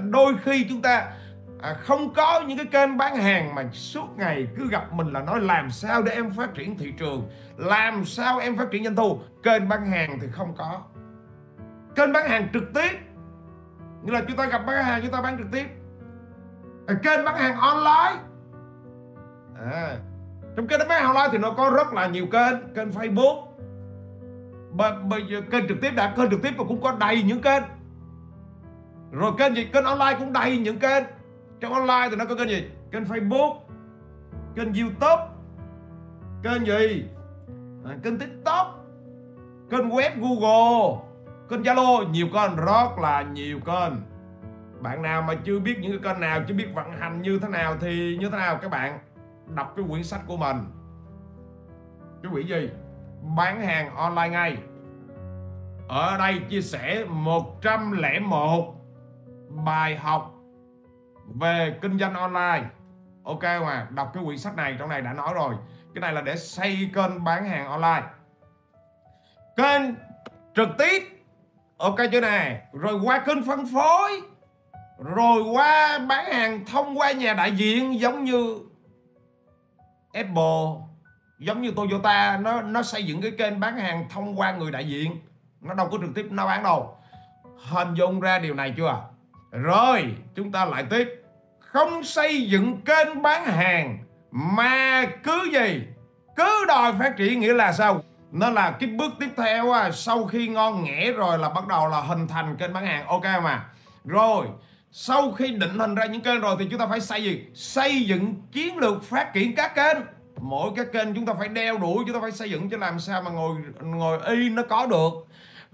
Đôi 0.00 0.34
khi 0.44 0.66
chúng 0.68 0.82
ta 0.82 1.12
à, 1.60 1.74
không 1.74 2.14
có 2.14 2.40
những 2.46 2.58
cái 2.58 2.66
kênh 2.66 2.96
bán 2.96 3.16
hàng 3.16 3.54
mà 3.54 3.64
suốt 3.72 4.08
ngày 4.16 4.48
cứ 4.56 4.68
gặp 4.68 4.92
mình 4.92 5.12
là 5.12 5.22
nói 5.22 5.40
làm 5.40 5.70
sao 5.70 6.02
để 6.02 6.12
em 6.12 6.30
phát 6.30 6.54
triển 6.54 6.78
thị 6.78 6.92
trường 6.98 7.28
làm 7.56 8.04
sao 8.04 8.38
em 8.38 8.56
phát 8.56 8.70
triển 8.70 8.84
doanh 8.84 8.96
thu. 8.96 9.20
Kênh 9.42 9.68
bán 9.68 9.86
hàng 9.86 10.18
thì 10.20 10.26
không 10.32 10.54
có. 10.58 10.82
Kênh 11.94 12.12
bán 12.12 12.28
hàng 12.28 12.48
trực 12.52 12.62
tiếp 12.74 12.90
như 14.02 14.12
là 14.12 14.22
chúng 14.28 14.36
ta 14.36 14.46
gặp 14.46 14.62
bán 14.66 14.84
hàng 14.84 15.00
chúng 15.02 15.12
ta 15.12 15.20
bán 15.20 15.38
trực 15.38 15.46
tiếp. 15.52 15.66
À, 16.86 16.94
kênh 17.02 17.24
bán 17.24 17.36
hàng 17.36 17.56
online. 17.56 18.22
À, 19.72 19.96
trong 20.56 20.66
kênh 20.66 20.78
bán 20.78 21.02
hàng 21.02 21.14
online 21.14 21.28
thì 21.32 21.38
nó 21.38 21.50
có 21.50 21.70
rất 21.70 21.92
là 21.92 22.06
nhiều 22.06 22.26
kênh 22.32 22.74
kênh 22.74 22.90
Facebook. 22.90 23.46
Bây 25.08 25.26
giờ 25.30 25.40
kênh 25.50 25.68
trực 25.68 25.78
tiếp 25.82 25.90
đã 25.96 26.14
kênh 26.16 26.30
trực 26.30 26.42
tiếp 26.42 26.50
mà 26.56 26.64
cũng 26.64 26.80
có 26.82 26.96
đầy 27.00 27.22
những 27.22 27.40
kênh. 27.40 27.62
Rồi 29.10 29.32
kênh 29.38 29.54
gì? 29.54 29.64
Kênh 29.64 29.84
online 29.84 30.16
cũng 30.18 30.32
đầy 30.32 30.58
những 30.58 30.78
kênh 30.78 31.04
trong 31.60 31.72
online 31.72 32.08
thì 32.10 32.16
nó 32.16 32.24
có 32.24 32.34
kênh 32.34 32.48
gì? 32.48 32.70
Kênh 32.90 33.04
Facebook 33.04 33.56
kênh 34.54 34.74
YouTube 34.74 35.22
kênh 36.42 36.66
gì? 36.66 37.04
À, 37.84 37.96
kênh 38.02 38.18
TikTok 38.18 38.84
kênh 39.70 39.88
web 39.88 40.10
Google 40.20 40.98
kênh 41.48 41.62
Zalo. 41.62 42.10
Nhiều 42.10 42.26
kênh 42.34 42.56
rất 42.56 42.98
là 42.98 43.22
nhiều 43.22 43.60
kênh. 43.60 43.92
Bạn 44.80 45.02
nào 45.02 45.22
mà 45.22 45.34
chưa 45.34 45.58
biết 45.58 45.78
những 45.80 46.02
cái 46.02 46.12
kênh 46.12 46.20
nào 46.20 46.40
chưa 46.48 46.54
biết 46.54 46.68
vận 46.74 46.92
hành 46.92 47.22
như 47.22 47.38
thế 47.38 47.48
nào 47.48 47.76
thì 47.80 48.16
như 48.20 48.30
thế 48.30 48.38
nào 48.38 48.58
các 48.62 48.70
bạn 48.70 48.98
đọc 49.54 49.72
cái 49.76 49.84
quyển 49.88 50.04
sách 50.04 50.20
của 50.26 50.36
mình. 50.36 50.56
Cái 52.22 52.32
quyển 52.32 52.46
gì? 52.46 52.70
Bán 53.36 53.60
hàng 53.60 53.94
online 53.94 54.28
ngay. 54.28 54.56
Ở 55.88 56.18
đây 56.18 56.40
chia 56.48 56.60
sẻ 56.60 57.04
101 57.08 58.74
bài 59.64 59.96
học 59.96 60.35
về 61.34 61.78
kinh 61.82 61.98
doanh 61.98 62.14
online. 62.14 62.64
Ok 63.24 63.42
mà 63.42 63.86
đọc 63.90 64.10
cái 64.14 64.24
quyển 64.24 64.38
sách 64.38 64.56
này, 64.56 64.76
trong 64.78 64.88
này 64.88 65.02
đã 65.02 65.12
nói 65.12 65.34
rồi. 65.34 65.54
Cái 65.94 66.00
này 66.00 66.12
là 66.12 66.20
để 66.20 66.36
xây 66.36 66.90
kênh 66.94 67.24
bán 67.24 67.48
hàng 67.48 67.66
online. 67.66 68.06
Kênh 69.56 69.82
trực 70.54 70.68
tiếp. 70.78 71.02
Ok 71.78 71.96
chưa 72.12 72.20
này 72.20 72.60
rồi 72.72 73.00
qua 73.04 73.18
kênh 73.18 73.44
phân 73.44 73.66
phối. 73.74 74.22
Rồi 74.98 75.42
qua 75.42 75.98
bán 75.98 76.32
hàng 76.32 76.64
thông 76.66 76.98
qua 76.98 77.12
nhà 77.12 77.34
đại 77.34 77.52
diện, 77.52 78.00
giống 78.00 78.24
như 78.24 78.58
Apple, 80.12 80.66
giống 81.38 81.62
như 81.62 81.72
Toyota. 81.76 82.38
Nó 82.42 82.62
nó 82.62 82.82
xây 82.82 83.04
dựng 83.04 83.22
cái 83.22 83.30
kênh 83.38 83.60
bán 83.60 83.76
hàng 83.76 84.08
thông 84.10 84.38
qua 84.38 84.52
người 84.52 84.70
đại 84.70 84.88
diện. 84.88 85.20
Nó 85.60 85.74
đâu 85.74 85.88
có 85.92 85.98
trực 86.00 86.14
tiếp 86.14 86.26
nó 86.30 86.46
bán 86.46 86.62
đâu. 86.62 86.96
Hình 87.70 87.94
dung 87.94 88.20
ra 88.20 88.38
điều 88.38 88.54
này 88.54 88.74
chưa 88.76 88.88
à? 88.88 88.96
Rồi, 89.50 90.14
chúng 90.34 90.52
ta 90.52 90.64
lại 90.64 90.84
tiếp 90.90 91.22
không 91.58 92.04
xây 92.04 92.46
dựng 92.46 92.80
kênh 92.84 93.22
bán 93.22 93.44
hàng, 93.44 93.98
mà 94.30 95.06
cứ 95.22 95.48
gì? 95.52 95.82
Cứ 96.36 96.64
đòi 96.68 96.92
phát 96.92 97.16
triển 97.16 97.40
nghĩa 97.40 97.52
là 97.52 97.72
sao? 97.72 98.02
Nó 98.32 98.50
là 98.50 98.70
cái 98.70 98.88
bước 98.88 99.12
tiếp 99.20 99.28
theo 99.36 99.72
à 99.72 99.90
sau 99.90 100.24
khi 100.24 100.48
ngon 100.48 100.84
nghẽ 100.84 101.12
rồi 101.12 101.38
là 101.38 101.48
bắt 101.48 101.66
đầu 101.66 101.88
là 101.88 102.00
hình 102.00 102.28
thành 102.28 102.56
kênh 102.56 102.72
bán 102.72 102.86
hàng, 102.86 103.06
ok 103.06 103.24
mà? 103.24 103.64
Rồi, 104.04 104.46
sau 104.90 105.32
khi 105.32 105.50
định 105.50 105.78
hình 105.78 105.94
ra 105.94 106.06
những 106.06 106.20
kênh 106.20 106.40
rồi 106.40 106.56
thì 106.58 106.66
chúng 106.70 106.80
ta 106.80 106.86
phải 106.86 107.00
xây 107.00 107.24
gì? 107.24 107.44
Xây 107.54 108.02
dựng 108.02 108.34
chiến 108.52 108.78
lược 108.78 109.02
phát 109.02 109.32
triển 109.34 109.54
các 109.54 109.74
kênh. 109.74 109.96
Mỗi 110.40 110.70
cái 110.76 110.84
kênh 110.92 111.14
chúng 111.14 111.26
ta 111.26 111.34
phải 111.38 111.48
đeo 111.48 111.78
đuổi, 111.78 112.04
chúng 112.06 112.14
ta 112.14 112.20
phải 112.20 112.32
xây 112.32 112.50
dựng 112.50 112.70
cho 112.70 112.76
làm 112.76 113.00
sao 113.00 113.22
mà 113.22 113.30
ngồi 113.30 113.56
ngồi 113.80 114.18
y 114.26 114.48
nó 114.48 114.62
có 114.68 114.86
được 114.86 115.10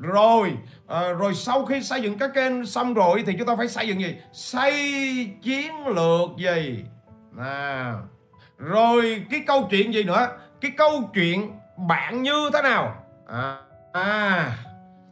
rồi 0.02 0.56
à, 0.88 1.12
rồi 1.12 1.34
sau 1.34 1.64
khi 1.64 1.82
xây 1.82 2.02
dựng 2.02 2.18
các 2.18 2.30
kênh 2.34 2.66
xong 2.66 2.94
rồi 2.94 3.22
thì 3.26 3.34
chúng 3.38 3.46
ta 3.46 3.56
phải 3.56 3.68
xây 3.68 3.88
dựng 3.88 4.00
gì? 4.00 4.16
Xây 4.32 4.74
chiến 5.42 5.86
lược 5.86 6.30
gì? 6.36 6.84
À, 7.38 7.94
rồi 8.58 9.26
cái 9.30 9.42
câu 9.46 9.68
chuyện 9.70 9.94
gì 9.94 10.02
nữa? 10.04 10.28
Cái 10.60 10.70
câu 10.76 11.10
chuyện 11.14 11.50
bạn 11.88 12.22
như 12.22 12.50
thế 12.52 12.62
nào? 12.62 12.94
À, 13.28 13.56
à 13.92 14.52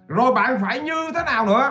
rồi 0.09 0.33
bạn 0.33 0.59
phải 0.63 0.81
như 0.81 1.11
thế 1.15 1.23
nào 1.27 1.47
nữa? 1.47 1.71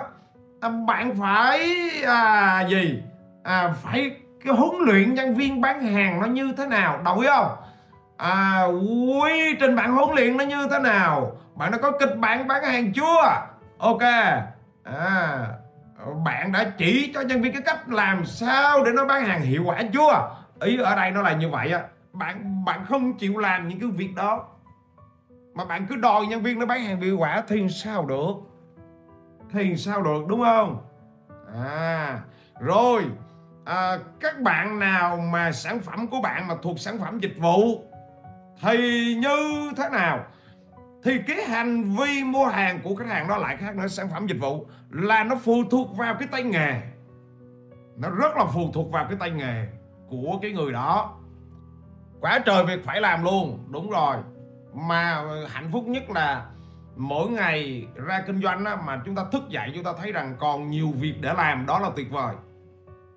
À, 0.61 0.69
bạn 0.69 1.15
phải 1.19 1.77
à, 2.05 2.61
gì? 2.69 3.03
À, 3.43 3.73
phải 3.83 4.11
cái 4.45 4.53
huấn 4.53 4.75
luyện 4.85 5.13
nhân 5.13 5.35
viên 5.35 5.61
bán 5.61 5.81
hàng 5.81 6.21
nó 6.21 6.27
như 6.27 6.53
thế 6.57 6.65
nào? 6.65 7.01
Đồng 7.05 7.19
ý 7.19 7.27
không? 7.27 7.55
À 8.17 8.63
quy 9.21 9.55
trình 9.59 9.75
bạn 9.75 9.93
huấn 9.95 10.15
luyện 10.15 10.37
nó 10.37 10.43
như 10.43 10.67
thế 10.71 10.79
nào? 10.79 11.37
Bạn 11.59 11.71
đã 11.71 11.77
có 11.77 11.91
kịch 11.91 12.17
bản 12.17 12.47
bán 12.47 12.63
hàng 12.63 12.93
chưa? 12.93 13.47
Ok. 13.77 14.01
À 14.83 15.47
bạn 16.23 16.51
đã 16.51 16.71
chỉ 16.77 17.11
cho 17.13 17.21
nhân 17.21 17.41
viên 17.41 17.53
cái 17.53 17.61
cách 17.61 17.89
làm 17.89 18.25
sao 18.25 18.83
để 18.83 18.91
nó 18.91 19.05
bán 19.05 19.25
hàng 19.25 19.41
hiệu 19.41 19.63
quả 19.65 19.81
chưa? 19.93 20.35
Ý 20.61 20.77
ở 20.77 20.95
đây 20.95 21.11
nó 21.11 21.21
là 21.21 21.33
như 21.33 21.49
vậy 21.49 21.71
á. 21.71 21.81
Bạn 22.13 22.65
bạn 22.65 22.85
không 22.85 23.17
chịu 23.17 23.37
làm 23.37 23.67
những 23.67 23.79
cái 23.79 23.89
việc 23.89 24.15
đó. 24.15 24.45
Mà 25.53 25.65
bạn 25.65 25.85
cứ 25.87 25.95
đòi 25.95 26.25
nhân 26.25 26.41
viên 26.41 26.59
nó 26.59 26.65
bán 26.65 26.83
hàng 26.83 27.01
hiệu 27.01 27.17
quả 27.17 27.43
thì 27.47 27.69
sao 27.69 28.05
được? 28.05 28.33
Thì 29.53 29.75
sao 29.77 30.01
được 30.01 30.27
đúng 30.27 30.43
không? 30.43 30.81
À 31.63 32.19
rồi. 32.59 33.03
À, 33.65 33.97
các 34.19 34.41
bạn 34.41 34.79
nào 34.79 35.17
mà 35.17 35.51
sản 35.51 35.79
phẩm 35.79 36.07
của 36.07 36.21
bạn 36.21 36.47
mà 36.47 36.55
thuộc 36.61 36.79
sản 36.79 36.97
phẩm 36.99 37.19
dịch 37.19 37.35
vụ 37.37 37.83
thì 38.61 39.15
như 39.15 39.71
thế 39.77 39.89
nào? 39.91 40.25
Thì 41.03 41.19
cái 41.27 41.43
hành 41.43 41.83
vi 41.83 42.23
mua 42.23 42.45
hàng 42.45 42.79
của 42.83 42.95
khách 42.95 43.07
hàng 43.07 43.27
đó 43.27 43.37
lại 43.37 43.57
khác 43.57 43.75
nữa. 43.75 43.87
Sản 43.87 44.09
phẩm 44.11 44.27
dịch 44.27 44.37
vụ 44.39 44.67
là 44.91 45.23
nó 45.23 45.35
phụ 45.35 45.63
thuộc 45.71 45.97
vào 45.97 46.15
cái 46.19 46.27
tay 46.31 46.43
nghề. 46.43 46.81
Nó 47.97 48.09
rất 48.09 48.37
là 48.37 48.45
phụ 48.45 48.71
thuộc 48.73 48.91
vào 48.91 49.05
cái 49.09 49.17
tay 49.19 49.31
nghề 49.31 49.67
của 50.09 50.39
cái 50.41 50.51
người 50.51 50.71
đó. 50.71 51.17
Quá 52.19 52.39
trời 52.45 52.65
việc 52.65 52.85
phải 52.85 53.01
làm 53.01 53.23
luôn. 53.23 53.59
Đúng 53.71 53.89
rồi. 53.89 54.17
Mà 54.73 55.23
hạnh 55.49 55.69
phúc 55.71 55.83
nhất 55.87 56.09
là 56.09 56.45
mỗi 56.95 57.29
ngày 57.29 57.87
ra 57.95 58.23
kinh 58.27 58.41
doanh 58.41 58.65
á, 58.65 58.75
mà 58.85 59.01
chúng 59.05 59.15
ta 59.15 59.25
thức 59.31 59.43
dậy 59.49 59.71
chúng 59.75 59.83
ta 59.83 59.91
thấy 59.97 60.11
rằng 60.11 60.35
còn 60.39 60.69
nhiều 60.69 60.91
việc 60.95 61.13
để 61.21 61.33
làm 61.33 61.65
đó 61.65 61.79
là 61.79 61.89
tuyệt 61.95 62.11
vời. 62.11 62.35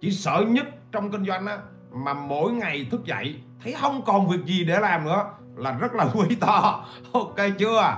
Chỉ 0.00 0.10
sợ 0.10 0.44
nhất 0.48 0.66
trong 0.92 1.10
kinh 1.10 1.24
doanh 1.24 1.46
á, 1.46 1.58
mà 1.90 2.14
mỗi 2.14 2.52
ngày 2.52 2.86
thức 2.90 3.04
dậy 3.04 3.36
thấy 3.62 3.74
không 3.80 4.02
còn 4.06 4.28
việc 4.28 4.44
gì 4.44 4.64
để 4.64 4.80
làm 4.80 5.04
nữa 5.04 5.24
là 5.56 5.72
rất 5.72 5.94
là 5.94 6.06
quý 6.14 6.36
to. 6.40 6.84
Ok 7.12 7.36
chưa? 7.58 7.96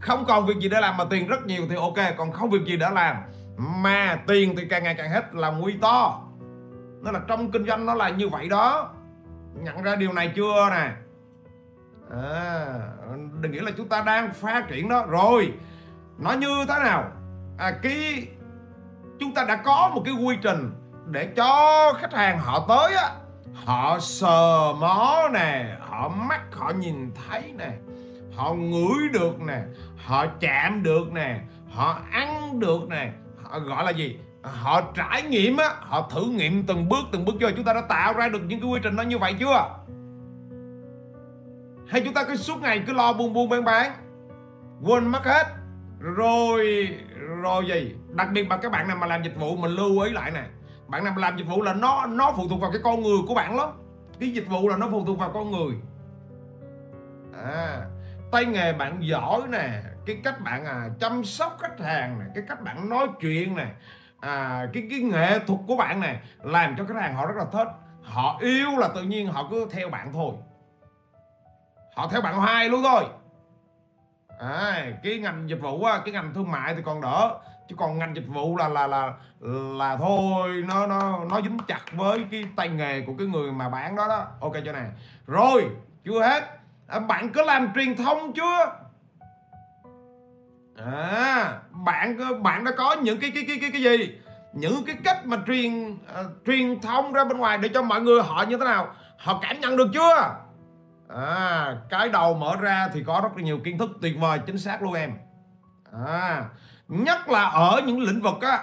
Không 0.00 0.24
còn 0.28 0.46
việc 0.46 0.58
gì 0.60 0.68
để 0.68 0.80
làm 0.80 0.96
mà 0.96 1.04
tiền 1.10 1.28
rất 1.28 1.46
nhiều 1.46 1.62
thì 1.68 1.76
ok 1.76 2.16
còn 2.16 2.32
không 2.32 2.50
việc 2.50 2.64
gì 2.66 2.76
để 2.76 2.86
làm. 2.92 3.16
Mà 3.56 4.18
tiền 4.26 4.54
thì 4.56 4.64
càng 4.70 4.84
ngày 4.84 4.94
càng 4.98 5.10
hết 5.10 5.34
là 5.34 5.50
nguy 5.50 5.74
to. 5.80 6.22
Nó 7.02 7.10
là 7.10 7.20
trong 7.28 7.50
kinh 7.50 7.66
doanh 7.66 7.86
nó 7.86 7.94
là 7.94 8.08
như 8.08 8.28
vậy 8.28 8.48
đó. 8.48 8.90
Nhận 9.54 9.82
ra 9.82 9.96
điều 9.96 10.12
này 10.12 10.32
chưa 10.36 10.70
nè? 10.70 10.90
À, 12.10 12.66
đừng 13.40 13.52
nghĩ 13.52 13.58
là 13.58 13.70
chúng 13.76 13.88
ta 13.88 14.02
đang 14.06 14.32
phát 14.32 14.68
triển 14.68 14.88
đó. 14.88 15.06
Rồi 15.08 15.52
nó 16.18 16.32
như 16.32 16.64
thế 16.68 16.74
nào? 16.84 17.04
À, 17.58 17.70
cái 17.82 18.28
chúng 19.20 19.34
ta 19.34 19.44
đã 19.44 19.56
có 19.56 19.90
một 19.94 20.02
cái 20.04 20.14
quy 20.14 20.36
trình 20.42 20.70
để 21.06 21.26
cho 21.36 21.92
khách 22.00 22.12
hàng 22.12 22.38
họ 22.38 22.64
tới 22.68 22.94
á 22.94 23.10
họ 23.54 23.98
sờ 24.00 24.72
mó 24.72 25.28
nè, 25.32 25.76
họ 25.80 26.08
mắt 26.08 26.40
họ 26.52 26.70
nhìn 26.70 27.10
thấy 27.14 27.52
nè, 27.58 27.70
họ 28.34 28.54
ngửi 28.54 29.08
được 29.12 29.40
nè, 29.40 29.62
họ 29.96 30.26
chạm 30.40 30.82
được 30.82 31.12
nè, 31.12 31.40
họ 31.70 32.00
ăn 32.10 32.60
được 32.60 32.88
nè. 32.88 33.12
Họ 33.42 33.58
gọi 33.58 33.84
là 33.84 33.90
gì? 33.90 34.18
Họ 34.42 34.82
trải 34.94 35.22
nghiệm 35.22 35.56
á, 35.56 35.68
họ 35.80 36.08
thử 36.10 36.24
nghiệm 36.24 36.66
từng 36.66 36.88
bước 36.88 37.04
từng 37.12 37.24
bước 37.24 37.34
cho 37.40 37.50
chúng 37.56 37.64
ta 37.64 37.72
đã 37.72 37.80
tạo 37.80 38.12
ra 38.12 38.28
được 38.28 38.42
những 38.46 38.60
cái 38.60 38.70
quy 38.70 38.80
trình 38.82 38.96
nó 38.96 39.02
như 39.02 39.18
vậy 39.18 39.34
chưa? 39.40 39.68
Hay 41.88 42.00
chúng 42.00 42.14
ta 42.14 42.24
cứ 42.24 42.36
suốt 42.36 42.62
ngày 42.62 42.82
cứ 42.86 42.92
lo 42.92 43.12
buôn 43.12 43.32
buôn 43.32 43.48
bán 43.48 43.64
bán? 43.64 43.92
Quên 44.82 45.06
mất 45.06 45.24
hết. 45.24 45.46
Rồi 46.00 46.88
rồi 47.42 47.66
gì? 47.66 47.94
Đặc 48.08 48.28
biệt 48.32 48.50
là 48.50 48.56
các 48.56 48.72
bạn 48.72 48.88
nào 48.88 48.96
mà 48.96 49.06
làm 49.06 49.22
dịch 49.22 49.36
vụ 49.36 49.56
mình 49.56 49.70
lưu 49.70 50.00
ý 50.00 50.12
lại 50.12 50.30
nè 50.30 50.44
bạn 50.86 51.04
làm 51.04 51.16
làm 51.16 51.36
dịch 51.36 51.46
vụ 51.46 51.62
là 51.62 51.74
nó 51.74 52.06
nó 52.06 52.32
phụ 52.36 52.48
thuộc 52.48 52.60
vào 52.60 52.70
cái 52.70 52.80
con 52.84 53.02
người 53.02 53.18
của 53.28 53.34
bạn 53.34 53.56
lắm. 53.56 53.68
Cái 54.20 54.30
dịch 54.30 54.48
vụ 54.48 54.68
là 54.68 54.76
nó 54.76 54.88
phụ 54.90 55.04
thuộc 55.06 55.18
vào 55.18 55.30
con 55.34 55.50
người. 55.50 55.74
À 57.44 57.86
tay 58.30 58.44
nghề 58.44 58.72
bạn 58.72 58.98
giỏi 59.00 59.40
nè 59.48 59.82
cái 60.06 60.20
cách 60.24 60.40
bạn 60.40 60.64
à, 60.64 60.88
chăm 61.00 61.24
sóc 61.24 61.56
khách 61.60 61.80
hàng 61.80 62.18
nè 62.18 62.24
cái 62.34 62.44
cách 62.48 62.62
bạn 62.62 62.88
nói 62.88 63.08
chuyện 63.20 63.56
nè 63.56 63.66
à, 64.20 64.66
cái 64.72 64.86
cái 64.90 65.00
nghệ 65.00 65.38
thuật 65.38 65.60
của 65.66 65.76
bạn 65.76 66.00
nè 66.00 66.20
làm 66.42 66.74
cho 66.78 66.84
khách 66.84 67.00
hàng 67.00 67.14
họ 67.14 67.26
rất 67.26 67.36
là 67.36 67.44
thích. 67.52 67.68
Họ 68.02 68.38
yêu 68.40 68.70
là 68.78 68.88
tự 68.94 69.02
nhiên 69.02 69.26
họ 69.26 69.48
cứ 69.50 69.68
theo 69.70 69.88
bạn 69.88 70.12
thôi. 70.12 70.34
Họ 71.96 72.08
theo 72.08 72.20
bạn 72.20 72.36
hoài 72.36 72.68
luôn 72.68 72.82
thôi. 72.82 73.04
À, 74.38 74.86
cái 75.02 75.18
ngành 75.18 75.48
dịch 75.48 75.60
vụ 75.60 75.84
cái 76.04 76.12
ngành 76.12 76.34
thương 76.34 76.50
mại 76.50 76.74
thì 76.74 76.82
còn 76.84 77.00
đỡ 77.00 77.38
chứ 77.68 77.76
còn 77.78 77.98
ngành 77.98 78.16
dịch 78.16 78.26
vụ 78.28 78.56
là 78.56 78.68
là 78.68 78.86
là 78.86 79.12
là 79.78 79.96
thôi 79.96 80.64
nó 80.68 80.86
nó 80.86 81.24
nó 81.30 81.40
dính 81.40 81.58
chặt 81.68 81.80
với 81.92 82.26
cái 82.30 82.44
tay 82.56 82.68
nghề 82.68 83.00
của 83.00 83.12
cái 83.18 83.26
người 83.26 83.52
mà 83.52 83.68
bán 83.68 83.96
đó 83.96 84.08
đó. 84.08 84.26
Ok 84.40 84.52
cho 84.64 84.72
này. 84.72 84.88
Rồi 85.26 85.70
chưa 86.04 86.22
hết. 86.22 86.42
À, 86.86 86.98
bạn 87.00 87.32
có 87.32 87.42
làm 87.42 87.72
truyền 87.74 87.96
thông 87.96 88.32
chưa? 88.32 88.72
À 90.84 91.58
bạn 91.70 92.18
bạn 92.42 92.64
đã 92.64 92.70
có 92.76 92.96
những 93.02 93.20
cái 93.20 93.30
cái 93.34 93.44
cái 93.48 93.58
cái 93.60 93.70
cái 93.72 93.82
gì? 93.82 94.18
Những 94.52 94.84
cái 94.86 94.96
cách 95.04 95.26
mà 95.26 95.36
truyền 95.46 95.90
uh, 95.92 95.98
truyền 96.46 96.80
thông 96.80 97.12
ra 97.12 97.24
bên 97.24 97.38
ngoài 97.38 97.58
để 97.58 97.68
cho 97.74 97.82
mọi 97.82 98.00
người 98.00 98.22
họ 98.22 98.44
như 98.48 98.56
thế 98.58 98.64
nào? 98.64 98.88
Họ 99.18 99.38
cảm 99.42 99.60
nhận 99.60 99.76
được 99.76 99.88
chưa? 99.94 100.34
À 101.08 101.76
cái 101.90 102.08
đầu 102.08 102.34
mở 102.34 102.56
ra 102.60 102.88
thì 102.92 103.02
có 103.06 103.20
rất 103.22 103.36
là 103.36 103.42
nhiều 103.42 103.58
kiến 103.64 103.78
thức 103.78 103.90
tuyệt 104.02 104.16
vời 104.20 104.38
chính 104.46 104.58
xác 104.58 104.82
luôn 104.82 104.94
em. 104.94 105.12
À 105.92 106.44
nhất 106.88 107.28
là 107.28 107.42
ở 107.44 107.80
những 107.86 108.00
lĩnh 108.00 108.22
vực 108.22 108.40
á 108.40 108.62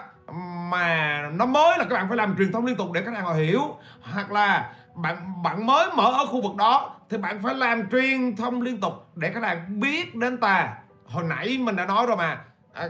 mà 0.72 1.22
nó 1.34 1.46
mới 1.46 1.78
là 1.78 1.86
các 1.90 1.96
bạn 1.96 2.08
phải 2.08 2.18
làm 2.18 2.36
truyền 2.38 2.52
thông 2.52 2.66
liên 2.66 2.76
tục 2.76 2.92
để 2.92 3.02
khách 3.02 3.14
hàng 3.14 3.26
họ 3.26 3.34
hiểu. 3.34 3.78
Hoặc 4.02 4.32
là 4.32 4.74
bạn 4.96 5.44
bạn 5.44 5.66
mới 5.66 5.90
mở 5.96 6.12
ở 6.12 6.26
khu 6.26 6.42
vực 6.42 6.56
đó 6.56 6.96
thì 7.10 7.18
bạn 7.18 7.42
phải 7.44 7.56
làm 7.56 7.90
truyền 7.90 8.36
thông 8.36 8.62
liên 8.62 8.80
tục 8.82 8.94
để 9.16 9.32
khách 9.34 9.44
hàng 9.44 9.80
biết 9.80 10.16
đến 10.16 10.38
ta. 10.38 10.74
Hồi 11.06 11.24
nãy 11.24 11.58
mình 11.60 11.76
đã 11.76 11.86
nói 11.86 12.06
rồi 12.06 12.18
mà. 12.18 12.40
À, 12.74 12.90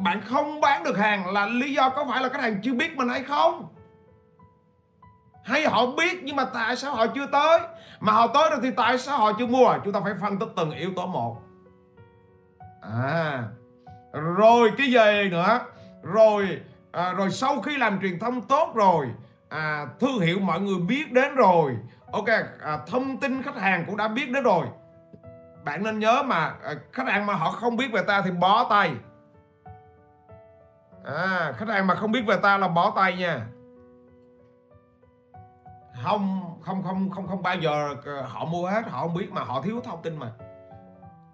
bạn 0.00 0.20
không 0.20 0.60
bán 0.60 0.84
được 0.84 0.98
hàng 0.98 1.32
là 1.32 1.46
lý 1.46 1.72
do 1.72 1.88
có 1.88 2.04
phải 2.10 2.22
là 2.22 2.28
khách 2.28 2.42
hàng 2.42 2.60
chưa 2.62 2.74
biết 2.74 2.96
mình 2.96 3.08
hay 3.08 3.22
không? 3.22 3.68
Hay 5.44 5.66
họ 5.66 5.86
biết 5.86 6.22
nhưng 6.22 6.36
mà 6.36 6.44
tại 6.44 6.76
sao 6.76 6.94
họ 6.94 7.06
chưa 7.06 7.26
tới? 7.26 7.60
Mà 8.00 8.12
họ 8.12 8.26
tới 8.26 8.50
rồi 8.50 8.58
thì 8.62 8.70
tại 8.76 8.98
sao 8.98 9.18
họ 9.18 9.32
chưa 9.38 9.46
mua? 9.46 9.74
Chúng 9.84 9.92
ta 9.92 10.00
phải 10.04 10.14
phân 10.20 10.38
tích 10.38 10.48
từng 10.56 10.70
yếu 10.70 10.90
tố 10.96 11.06
một. 11.06 11.36
À 12.82 13.42
rồi 14.20 14.72
cái 14.78 14.86
gì 14.86 15.28
nữa. 15.30 15.60
Rồi 16.02 16.60
à, 16.92 17.12
rồi 17.12 17.30
sau 17.30 17.60
khi 17.60 17.76
làm 17.76 18.00
truyền 18.00 18.18
thông 18.18 18.40
tốt 18.40 18.72
rồi 18.74 19.06
à, 19.48 19.86
thương 20.00 20.20
hiệu 20.20 20.38
mọi 20.38 20.60
người 20.60 20.78
biết 20.78 21.12
đến 21.12 21.34
rồi. 21.34 21.76
Ok 22.12 22.28
à, 22.60 22.78
thông 22.86 23.16
tin 23.16 23.42
khách 23.42 23.56
hàng 23.56 23.84
cũng 23.86 23.96
đã 23.96 24.08
biết 24.08 24.30
đến 24.30 24.44
rồi. 24.44 24.66
Bạn 25.64 25.82
nên 25.82 25.98
nhớ 25.98 26.22
mà 26.22 26.54
à, 26.64 26.74
khách 26.92 27.08
hàng 27.08 27.26
mà 27.26 27.34
họ 27.34 27.50
không 27.50 27.76
biết 27.76 27.92
về 27.92 28.02
ta 28.02 28.22
thì 28.22 28.30
bó 28.30 28.66
tay. 28.70 28.92
À, 31.04 31.52
khách 31.56 31.68
hàng 31.68 31.86
mà 31.86 31.94
không 31.94 32.12
biết 32.12 32.22
về 32.26 32.36
ta 32.42 32.58
là 32.58 32.68
bó 32.68 32.92
tay 32.96 33.16
nha. 33.16 33.46
Không 36.04 36.42
không 36.62 36.82
không 36.82 37.10
không 37.10 37.26
không 37.28 37.42
bao 37.42 37.56
giờ 37.56 37.94
ờ, 38.04 38.22
họ 38.22 38.44
mua 38.44 38.66
hết 38.66 38.88
họ 38.88 39.00
không 39.00 39.14
biết 39.14 39.32
mà 39.32 39.44
họ 39.44 39.62
thiếu 39.62 39.80
thông 39.84 40.02
tin 40.02 40.16
mà 40.16 40.30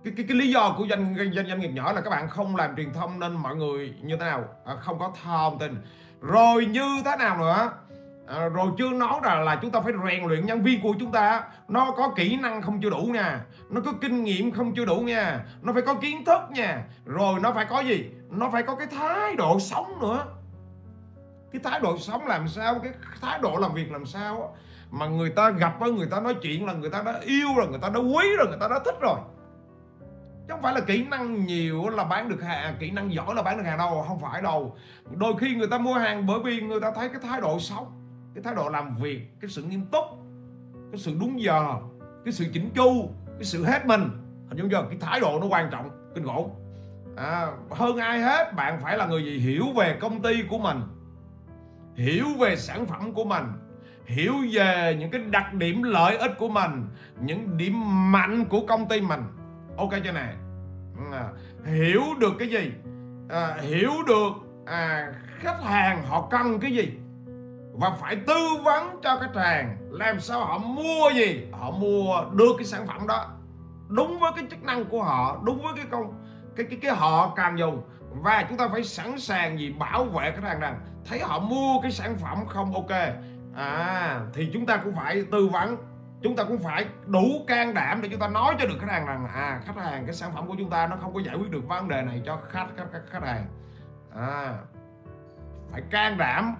cái 0.04 0.12
cái 0.16 0.26
cái 0.28 0.36
lý 0.36 0.50
do 0.50 0.74
của 0.78 0.86
doanh 0.90 1.14
doanh 1.34 1.46
doanh 1.46 1.60
nghiệp 1.60 1.68
nhỏ 1.68 1.92
là 1.92 2.00
các 2.00 2.10
bạn 2.10 2.28
không 2.28 2.56
làm 2.56 2.76
truyền 2.76 2.92
thông 2.92 3.20
nên 3.20 3.32
mọi 3.32 3.56
người 3.56 3.94
như 4.02 4.16
thế 4.16 4.24
nào? 4.24 4.44
À, 4.64 4.74
không 4.80 4.98
có 4.98 5.12
thông 5.24 5.58
tin. 5.58 5.76
Rồi 6.20 6.66
như 6.66 7.02
thế 7.04 7.16
nào 7.18 7.38
nữa? 7.38 7.70
À, 8.26 8.48
rồi 8.48 8.68
chưa 8.78 8.90
nói 8.90 9.20
là 9.22 9.40
là 9.40 9.56
chúng 9.62 9.70
ta 9.70 9.80
phải 9.80 9.92
rèn 10.08 10.24
luyện 10.24 10.46
nhân 10.46 10.62
viên 10.62 10.82
của 10.82 10.94
chúng 11.00 11.12
ta. 11.12 11.44
Nó 11.68 11.90
có 11.96 12.12
kỹ 12.16 12.36
năng 12.36 12.62
không 12.62 12.80
chưa 12.80 12.90
đủ 12.90 13.02
nha. 13.02 13.40
Nó 13.70 13.80
có 13.80 13.92
kinh 14.00 14.24
nghiệm 14.24 14.50
không 14.50 14.74
chưa 14.74 14.84
đủ 14.84 14.96
nha. 14.96 15.44
Nó 15.62 15.72
phải 15.72 15.82
có 15.82 15.94
kiến 15.94 16.24
thức 16.24 16.40
nha. 16.50 16.84
Rồi 17.04 17.40
nó 17.40 17.52
phải 17.52 17.64
có 17.64 17.80
gì? 17.80 18.10
Nó 18.30 18.50
phải 18.50 18.62
có 18.62 18.74
cái 18.74 18.86
thái 18.86 19.36
độ 19.36 19.60
sống 19.60 19.98
nữa. 20.00 20.26
Cái 21.52 21.60
thái 21.64 21.80
độ 21.80 21.98
sống 21.98 22.26
làm 22.26 22.48
sao? 22.48 22.80
Cái 22.82 22.92
thái 23.20 23.38
độ 23.38 23.56
làm 23.56 23.74
việc 23.74 23.92
làm 23.92 24.06
sao 24.06 24.56
mà 24.90 25.06
người 25.06 25.30
ta 25.30 25.50
gặp 25.50 25.80
với 25.80 25.90
người 25.90 26.08
ta 26.10 26.20
nói 26.20 26.34
chuyện 26.42 26.66
là 26.66 26.72
người 26.72 26.90
ta 26.90 27.02
đã 27.02 27.20
yêu 27.22 27.48
rồi 27.56 27.68
người 27.68 27.80
ta 27.82 27.88
đã 27.88 28.00
quý 28.00 28.36
rồi 28.38 28.46
người 28.48 28.58
ta 28.60 28.68
đã 28.68 28.78
thích 28.84 28.96
rồi 29.00 29.18
chứ 30.46 30.52
không 30.52 30.62
phải 30.62 30.74
là 30.74 30.80
kỹ 30.80 31.06
năng 31.10 31.46
nhiều 31.46 31.88
là 31.88 32.04
bán 32.04 32.28
được 32.28 32.42
hàng 32.42 32.76
kỹ 32.78 32.90
năng 32.90 33.12
giỏi 33.12 33.34
là 33.34 33.42
bán 33.42 33.56
được 33.56 33.64
hàng 33.64 33.78
đâu 33.78 34.04
không 34.08 34.20
phải 34.20 34.42
đâu. 34.42 34.76
Đôi 35.10 35.34
khi 35.38 35.54
người 35.54 35.68
ta 35.68 35.78
mua 35.78 35.94
hàng 35.94 36.26
bởi 36.26 36.38
vì 36.44 36.60
người 36.60 36.80
ta 36.80 36.90
thấy 36.94 37.08
cái 37.08 37.20
thái 37.22 37.40
độ 37.40 37.58
sống 37.58 37.86
cái 38.34 38.42
thái 38.42 38.54
độ 38.54 38.68
làm 38.68 38.96
việc 38.96 39.20
cái 39.40 39.50
sự 39.50 39.62
nghiêm 39.62 39.86
túc 39.86 40.04
cái 40.92 40.98
sự 40.98 41.16
đúng 41.20 41.40
giờ 41.40 41.74
cái 42.24 42.32
sự 42.32 42.46
chỉnh 42.52 42.70
chu 42.74 43.10
cái 43.26 43.44
sự 43.44 43.64
hết 43.64 43.86
mình. 43.86 44.02
Hình 44.48 44.58
dung 44.58 44.70
chưa? 44.70 44.86
Cái 44.88 44.98
thái 45.00 45.20
độ 45.20 45.38
nó 45.40 45.46
quan 45.46 45.68
trọng 45.70 45.90
kinh 46.14 46.24
khủng. 46.26 46.50
À, 47.16 47.46
hơn 47.70 47.96
ai 47.96 48.20
hết 48.20 48.54
bạn 48.54 48.80
phải 48.82 48.96
là 48.96 49.06
người 49.06 49.24
gì? 49.24 49.38
Hiểu 49.38 49.64
về 49.76 49.98
công 50.00 50.22
ty 50.22 50.42
của 50.50 50.58
mình 50.58 50.80
hiểu 51.94 52.24
về 52.38 52.56
sản 52.56 52.86
phẩm 52.86 53.12
của 53.12 53.24
mình 53.24 53.44
hiểu 54.06 54.34
về 54.52 54.96
những 55.00 55.10
cái 55.10 55.20
đặc 55.20 55.54
điểm 55.54 55.82
lợi 55.82 56.16
ích 56.16 56.30
của 56.38 56.48
mình 56.48 56.86
những 57.20 57.56
điểm 57.56 57.72
mạnh 58.12 58.44
của 58.44 58.66
công 58.66 58.88
ty 58.88 59.00
mình 59.00 59.20
ok 59.76 59.90
chưa 60.04 60.12
nè, 60.12 60.34
ừ, 60.96 61.16
à, 61.16 61.28
hiểu 61.64 62.02
được 62.18 62.32
cái 62.38 62.48
gì? 62.48 62.72
À, 63.28 63.56
hiểu 63.60 63.92
được 64.06 64.32
à, 64.66 65.12
khách 65.38 65.62
hàng 65.62 66.02
họ 66.06 66.28
cần 66.30 66.60
cái 66.60 66.72
gì? 66.72 66.98
Và 67.72 67.90
phải 68.00 68.16
tư 68.16 68.48
vấn 68.64 69.00
cho 69.02 69.18
khách 69.20 69.36
hàng 69.36 69.76
làm 69.90 70.20
sao 70.20 70.40
họ 70.40 70.58
mua 70.58 71.10
gì 71.14 71.46
họ 71.52 71.70
mua 71.70 72.24
được 72.32 72.52
cái 72.58 72.66
sản 72.66 72.86
phẩm 72.86 73.06
đó. 73.06 73.26
Đúng 73.88 74.18
với 74.18 74.32
cái 74.36 74.44
chức 74.50 74.62
năng 74.62 74.84
của 74.84 75.02
họ 75.02 75.40
đúng 75.44 75.62
với 75.62 75.72
cái 75.76 75.84
công 75.90 76.14
cái 76.56 76.66
cái 76.70 76.78
cái 76.82 76.94
họ 76.94 77.32
cần 77.36 77.58
dùng. 77.58 77.82
Và 78.22 78.44
chúng 78.48 78.58
ta 78.58 78.68
phải 78.72 78.84
sẵn 78.84 79.18
sàng 79.18 79.58
gì? 79.58 79.74
Bảo 79.78 80.04
vệ 80.04 80.32
khách 80.32 80.44
hàng 80.44 80.60
rằng 80.60 80.80
thấy 81.08 81.20
họ 81.20 81.38
mua 81.38 81.80
cái 81.82 81.90
sản 81.90 82.16
phẩm 82.18 82.38
không 82.48 82.74
ok 82.74 82.90
à 83.56 84.20
thì 84.34 84.50
chúng 84.52 84.66
ta 84.66 84.76
cũng 84.76 84.94
phải 84.96 85.24
tư 85.32 85.48
vấn 85.52 85.76
chúng 86.24 86.36
ta 86.36 86.44
cũng 86.44 86.58
phải 86.58 86.86
đủ 87.06 87.44
can 87.46 87.74
đảm 87.74 88.02
để 88.02 88.08
chúng 88.08 88.20
ta 88.20 88.28
nói 88.28 88.54
cho 88.58 88.66
được 88.66 88.74
khách 88.80 88.90
hàng 88.90 89.06
rằng 89.06 89.26
à 89.34 89.60
khách 89.66 89.76
hàng 89.76 90.06
cái 90.06 90.14
sản 90.14 90.30
phẩm 90.34 90.46
của 90.48 90.54
chúng 90.58 90.70
ta 90.70 90.86
nó 90.86 90.96
không 91.00 91.14
có 91.14 91.20
giải 91.20 91.36
quyết 91.36 91.50
được 91.50 91.68
vấn 91.68 91.88
đề 91.88 92.02
này 92.02 92.22
cho 92.26 92.38
khách 92.48 92.66
khách 92.76 92.84
khách, 92.92 93.02
khách 93.10 93.22
hàng. 93.22 93.46
À 94.16 94.58
phải 95.72 95.82
can 95.90 96.18
đảm 96.18 96.56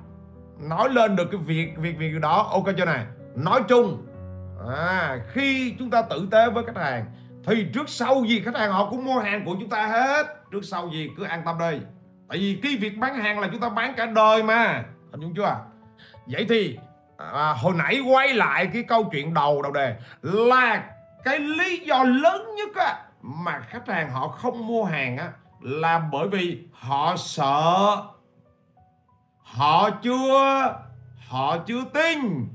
nói 0.59 0.89
lên 0.91 1.17
được 1.17 1.29
cái 1.33 1.41
việc 1.41 1.73
việc 1.77 1.99
việc 1.99 2.21
đó. 2.21 2.49
Ok 2.51 2.65
chưa 2.77 2.85
này? 2.85 3.07
Nói 3.35 3.61
chung 3.69 4.07
à, 4.71 5.19
khi 5.33 5.75
chúng 5.79 5.91
ta 5.91 6.03
tử 6.03 6.29
tế 6.31 6.51
với 6.51 6.65
khách 6.65 6.77
hàng 6.77 7.05
thì 7.47 7.67
trước 7.75 7.89
sau 7.89 8.25
gì 8.25 8.43
khách 8.45 8.57
hàng 8.57 8.73
họ 8.73 8.91
cũng 8.91 9.05
mua 9.05 9.19
hàng 9.19 9.45
của 9.45 9.57
chúng 9.61 9.71
ta 9.71 9.87
hết. 9.87 10.27
Trước 10.53 10.63
sau 10.63 10.91
gì 10.93 11.11
cứ 11.17 11.25
an 11.25 11.43
tâm 11.45 11.59
đi. 11.59 11.81
Tại 12.29 12.39
vì 12.39 12.61
cái 12.63 12.77
việc 12.81 12.99
bán 12.99 13.15
hàng 13.15 13.41
là 13.41 13.49
chúng 13.53 13.61
ta 13.61 13.69
bán 13.69 13.95
cả 13.97 14.07
đời 14.07 14.43
mà. 14.43 14.85
Hình 15.11 15.21
dung 15.21 15.35
chưa? 15.35 15.57
Vậy 16.27 16.47
thì 16.49 16.79
à, 17.33 17.53
hồi 17.53 17.75
nãy 17.75 18.01
quay 18.01 18.35
lại 18.35 18.71
cái 18.73 18.83
câu 18.83 19.09
chuyện 19.13 19.35
đầu 19.35 19.63
đầu 19.63 19.73
đề 19.73 19.97
là 20.23 20.85
cái 21.25 21.39
lý 21.39 21.79
do 21.79 22.05
lớn 22.05 22.47
nhất 22.57 22.69
á, 22.75 23.03
mà 23.23 23.61
khách 23.61 23.89
hàng 23.89 24.11
họ 24.11 24.29
không 24.29 24.67
mua 24.67 24.85
hàng 24.85 25.17
á, 25.17 25.33
là 25.61 25.99
bởi 26.13 26.29
vì 26.29 26.59
họ 26.73 27.17
sợ 27.17 27.97
họ 29.43 29.91
chưa 29.91 30.75
họ 31.29 31.59
chưa 31.59 31.85
tin. 31.85 32.49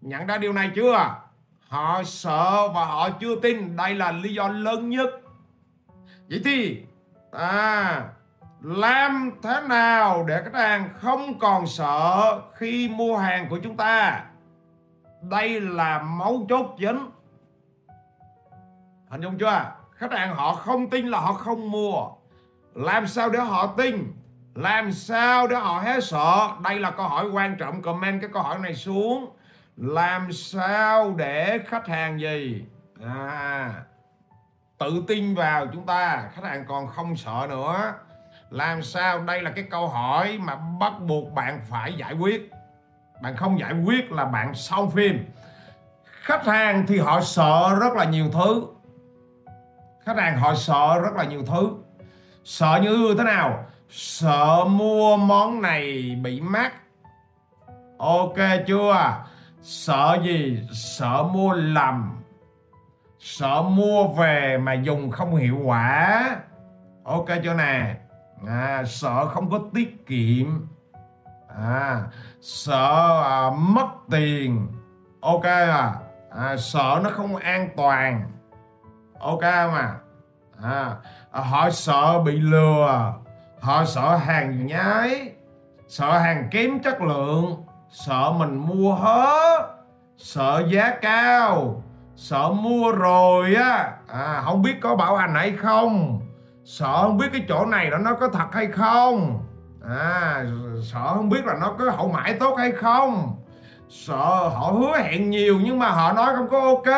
Nhận 0.00 0.26
ra 0.26 0.38
điều 0.38 0.52
này 0.52 0.70
chưa? 0.74 1.14
Họ 1.68 2.02
sợ 2.04 2.68
và 2.68 2.84
họ 2.84 3.10
chưa 3.10 3.36
tin. 3.42 3.76
Đây 3.76 3.94
là 3.94 4.12
lý 4.12 4.34
do 4.34 4.48
lớn 4.48 4.88
nhất. 4.88 5.08
Vậy 6.28 6.40
thì 6.44 6.82
à 7.32 8.08
làm 8.60 9.30
thế 9.42 9.60
nào 9.68 10.24
để 10.24 10.42
khách 10.44 10.54
hàng 10.54 10.88
không 10.96 11.38
còn 11.38 11.66
sợ 11.66 12.40
khi 12.54 12.88
mua 12.88 13.16
hàng 13.16 13.46
của 13.50 13.58
chúng 13.62 13.76
ta? 13.76 14.24
Đây 15.22 15.60
là 15.60 16.02
mấu 16.02 16.46
chốt 16.48 16.76
chính. 16.78 17.10
Hình 19.08 19.20
dung 19.20 19.38
chưa? 19.38 19.72
Khách 19.92 20.12
hàng 20.12 20.34
họ 20.34 20.54
không 20.54 20.90
tin 20.90 21.06
là 21.06 21.20
họ 21.20 21.32
không 21.32 21.70
mua. 21.70 22.08
Làm 22.74 23.06
sao 23.06 23.28
để 23.28 23.38
họ 23.38 23.66
tin? 23.66 24.12
Làm 24.54 24.92
sao 24.92 25.46
để 25.46 25.56
họ 25.56 25.78
hết 25.78 26.04
sợ? 26.04 26.50
Đây 26.64 26.80
là 26.80 26.90
câu 26.90 27.08
hỏi 27.08 27.30
quan 27.30 27.56
trọng, 27.56 27.82
comment 27.82 28.20
cái 28.20 28.30
câu 28.32 28.42
hỏi 28.42 28.58
này 28.58 28.74
xuống. 28.74 29.36
Làm 29.76 30.32
sao 30.32 31.14
để 31.16 31.58
khách 31.66 31.86
hàng 31.86 32.20
gì? 32.20 32.64
À 33.04 33.72
tự 34.78 35.04
tin 35.08 35.34
vào 35.34 35.66
chúng 35.72 35.86
ta. 35.86 36.28
Khách 36.34 36.44
hàng 36.44 36.64
còn 36.68 36.86
không 36.86 37.16
sợ 37.16 37.46
nữa 37.48 37.94
làm 38.50 38.82
sao 38.82 39.20
đây 39.20 39.42
là 39.42 39.50
cái 39.50 39.64
câu 39.70 39.88
hỏi 39.88 40.38
mà 40.40 40.54
bắt 40.80 40.92
buộc 41.00 41.32
bạn 41.32 41.60
phải 41.68 41.92
giải 41.92 42.12
quyết? 42.12 42.50
Bạn 43.22 43.36
không 43.36 43.58
giải 43.58 43.72
quyết 43.84 44.12
là 44.12 44.24
bạn 44.24 44.54
sau 44.54 44.86
phim. 44.86 45.26
Khách 46.04 46.46
hàng 46.46 46.84
thì 46.86 46.98
họ 46.98 47.20
sợ 47.20 47.76
rất 47.80 47.94
là 47.94 48.04
nhiều 48.04 48.30
thứ. 48.32 48.66
Khách 50.04 50.16
hàng 50.16 50.38
họ 50.38 50.54
sợ 50.54 51.00
rất 51.02 51.14
là 51.16 51.24
nhiều 51.24 51.44
thứ. 51.46 51.70
Sợ 52.44 52.80
như 52.82 53.14
thế 53.18 53.24
nào? 53.24 53.66
Sợ 53.90 54.64
mua 54.68 55.16
món 55.16 55.62
này 55.62 56.16
bị 56.22 56.40
mắc. 56.40 56.72
Ok 57.98 58.36
chưa? 58.66 59.24
Sợ 59.62 60.18
gì? 60.24 60.62
Sợ 60.72 61.22
mua 61.32 61.52
lầm. 61.52 62.22
Sợ 63.18 63.62
mua 63.62 64.08
về 64.08 64.58
mà 64.58 64.72
dùng 64.72 65.10
không 65.10 65.36
hiệu 65.36 65.58
quả. 65.64 66.36
Ok 67.04 67.26
chưa 67.44 67.54
nè? 67.54 67.94
À, 68.46 68.84
sợ 68.86 69.26
không 69.26 69.50
có 69.50 69.60
tiết 69.74 70.06
kiệm. 70.06 70.66
À, 71.58 72.02
sợ 72.40 73.22
à, 73.24 73.50
mất 73.50 73.88
tiền. 74.10 74.66
Ok 75.20 75.44
à, 75.44 75.94
à 76.30 76.56
sợ 76.56 77.00
nó 77.04 77.10
không 77.10 77.36
an 77.36 77.68
toàn. 77.76 78.30
Ok 79.20 79.42
mà 79.42 79.94
à, 80.62 80.96
à, 81.30 81.40
họ 81.40 81.70
sợ 81.70 82.22
bị 82.24 82.32
lừa. 82.32 83.14
Họ 83.60 83.84
sợ 83.84 84.16
hàng 84.16 84.66
nhái. 84.66 85.32
Sợ 85.88 86.18
hàng 86.18 86.48
kém 86.50 86.80
chất 86.82 87.02
lượng. 87.02 87.64
Sợ 87.90 88.32
mình 88.38 88.56
mua 88.56 88.94
hết 88.94 89.78
sợ 90.18 90.64
giá 90.68 90.90
cao. 91.02 91.82
Sợ 92.16 92.48
mua 92.48 92.92
rồi 92.92 93.54
á. 93.54 93.92
À, 94.08 94.42
không 94.44 94.62
biết 94.62 94.80
có 94.80 94.96
bảo 94.96 95.16
hành 95.16 95.34
hay 95.34 95.52
không 95.52 96.20
sợ 96.68 97.02
không 97.02 97.16
biết 97.18 97.26
cái 97.32 97.44
chỗ 97.48 97.64
này 97.64 97.90
nó 98.00 98.14
có 98.14 98.28
thật 98.28 98.46
hay 98.52 98.66
không? 98.66 99.44
À 99.88 100.44
sợ 100.82 101.14
không 101.14 101.28
biết 101.28 101.44
là 101.44 101.54
nó 101.60 101.74
có 101.78 101.90
hậu 101.90 102.08
mãi 102.08 102.34
tốt 102.40 102.54
hay 102.58 102.72
không? 102.72 103.36
Sợ 103.88 104.48
họ 104.54 104.72
hứa 104.78 104.98
hẹn 104.98 105.30
nhiều 105.30 105.60
nhưng 105.64 105.78
mà 105.78 105.88
họ 105.88 106.12
nói 106.12 106.34
không 106.36 106.48
có 106.48 106.60
ok. 106.60 106.94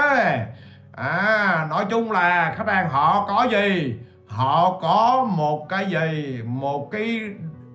À 0.92 1.66
nói 1.70 1.84
chung 1.90 2.12
là 2.12 2.54
khách 2.56 2.68
hàng 2.68 2.90
họ 2.90 3.26
có 3.28 3.46
gì? 3.50 3.94
Họ 4.26 4.78
có 4.82 5.28
một 5.30 5.68
cái 5.68 5.86
gì? 5.86 6.42
Một 6.44 6.88
cái 6.90 7.20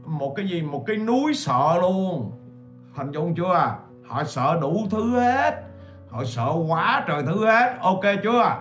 một 0.05 0.33
cái 0.35 0.47
gì? 0.47 0.61
Một 0.61 0.83
cái 0.87 0.97
núi 0.97 1.33
sợ 1.33 1.77
luôn. 1.81 2.31
Hình 2.95 3.11
dung 3.11 3.35
chưa? 3.35 3.75
Họ 4.07 4.23
sợ 4.23 4.57
đủ 4.61 4.87
thứ 4.91 5.19
hết. 5.19 5.63
Họ 6.09 6.23
sợ 6.25 6.51
quá 6.67 7.03
trời 7.07 7.23
thứ 7.23 7.45
hết. 7.45 7.75
Ok 7.81 8.03
chưa? 8.23 8.55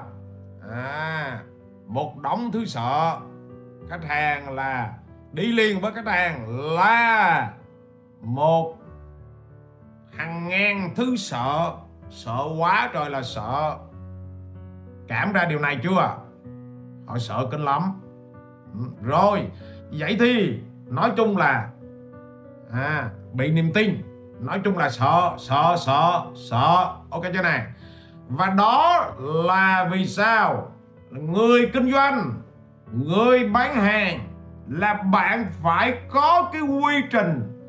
À 0.73 1.39
một 1.87 2.19
đống 2.23 2.51
thứ 2.53 2.65
sợ. 2.65 3.17
Khách 3.89 4.05
hàng 4.05 4.55
là 4.55 4.95
đi 5.33 5.53
liền 5.53 5.81
với 5.81 5.93
khách 5.93 6.07
hàng 6.07 6.59
là 6.75 7.53
một 8.21 8.77
hàng 10.17 10.49
ngàn 10.49 10.91
thứ 10.97 11.17
sợ. 11.17 11.73
Sợ 12.11 12.39
quá 12.59 12.91
trời 12.95 13.11
là 13.11 13.23
sợ. 13.23 13.79
Cảm 15.09 15.33
ra 15.33 15.45
điều 15.45 15.59
này 15.59 15.79
chưa? 15.83 16.17
Họ 17.07 17.19
sợ 17.19 17.49
kinh 17.51 17.65
lắm. 17.65 18.01
Ừ, 18.73 18.81
rồi 19.03 19.51
vậy 19.91 20.17
thì 20.21 20.61
nói 20.87 21.13
chung 21.17 21.37
là 21.37 21.69
à, 22.73 23.11
bị 23.33 23.51
niềm 23.51 23.73
tin. 23.75 24.03
Nói 24.41 24.61
chung 24.65 24.79
là 24.79 24.91
sợ 24.91 25.35
sợ 25.39 25.77
sợ 25.79 26.25
sợ. 26.35 26.97
Ok 27.11 27.23
chưa 27.35 27.43
này 27.43 27.67
và 28.29 28.47
đó 28.47 29.07
là 29.19 29.89
vì 29.93 30.07
sao? 30.07 30.71
Người 31.15 31.71
kinh 31.73 31.93
doanh, 31.93 32.33
người 32.93 33.49
bán 33.49 33.75
hàng 33.75 34.21
là 34.69 34.95
bạn 34.95 35.47
phải 35.63 35.95
có 36.11 36.51
cái 36.53 36.63
quy 36.63 36.95
trình 37.11 37.61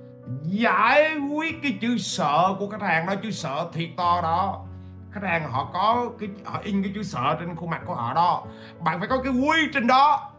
giải 0.43 1.17
quyết 1.17 1.55
cái 1.63 1.77
chữ 1.81 1.97
sợ 1.97 2.55
của 2.59 2.69
khách 2.69 2.81
hàng. 2.81 3.05
Đó 3.05 3.15
chữ 3.23 3.31
sợ 3.31 3.69
thiệt 3.73 3.89
to 3.97 4.21
đó. 4.21 4.65
Khách 5.11 5.23
hàng 5.23 5.51
họ 5.51 5.69
có 5.73 6.09
cái, 6.19 6.29
họ 6.45 6.59
in 6.63 6.83
cái 6.83 6.91
chữ 6.95 7.03
sợ 7.03 7.35
trên 7.39 7.55
khuôn 7.55 7.69
mặt 7.69 7.81
của 7.85 7.95
họ 7.95 8.13
đó. 8.13 8.43
Bạn 8.79 8.99
phải 8.99 9.07
có 9.07 9.17
cái 9.23 9.33
quy 9.33 9.57
trình 9.73 9.87
đó. 9.87 10.31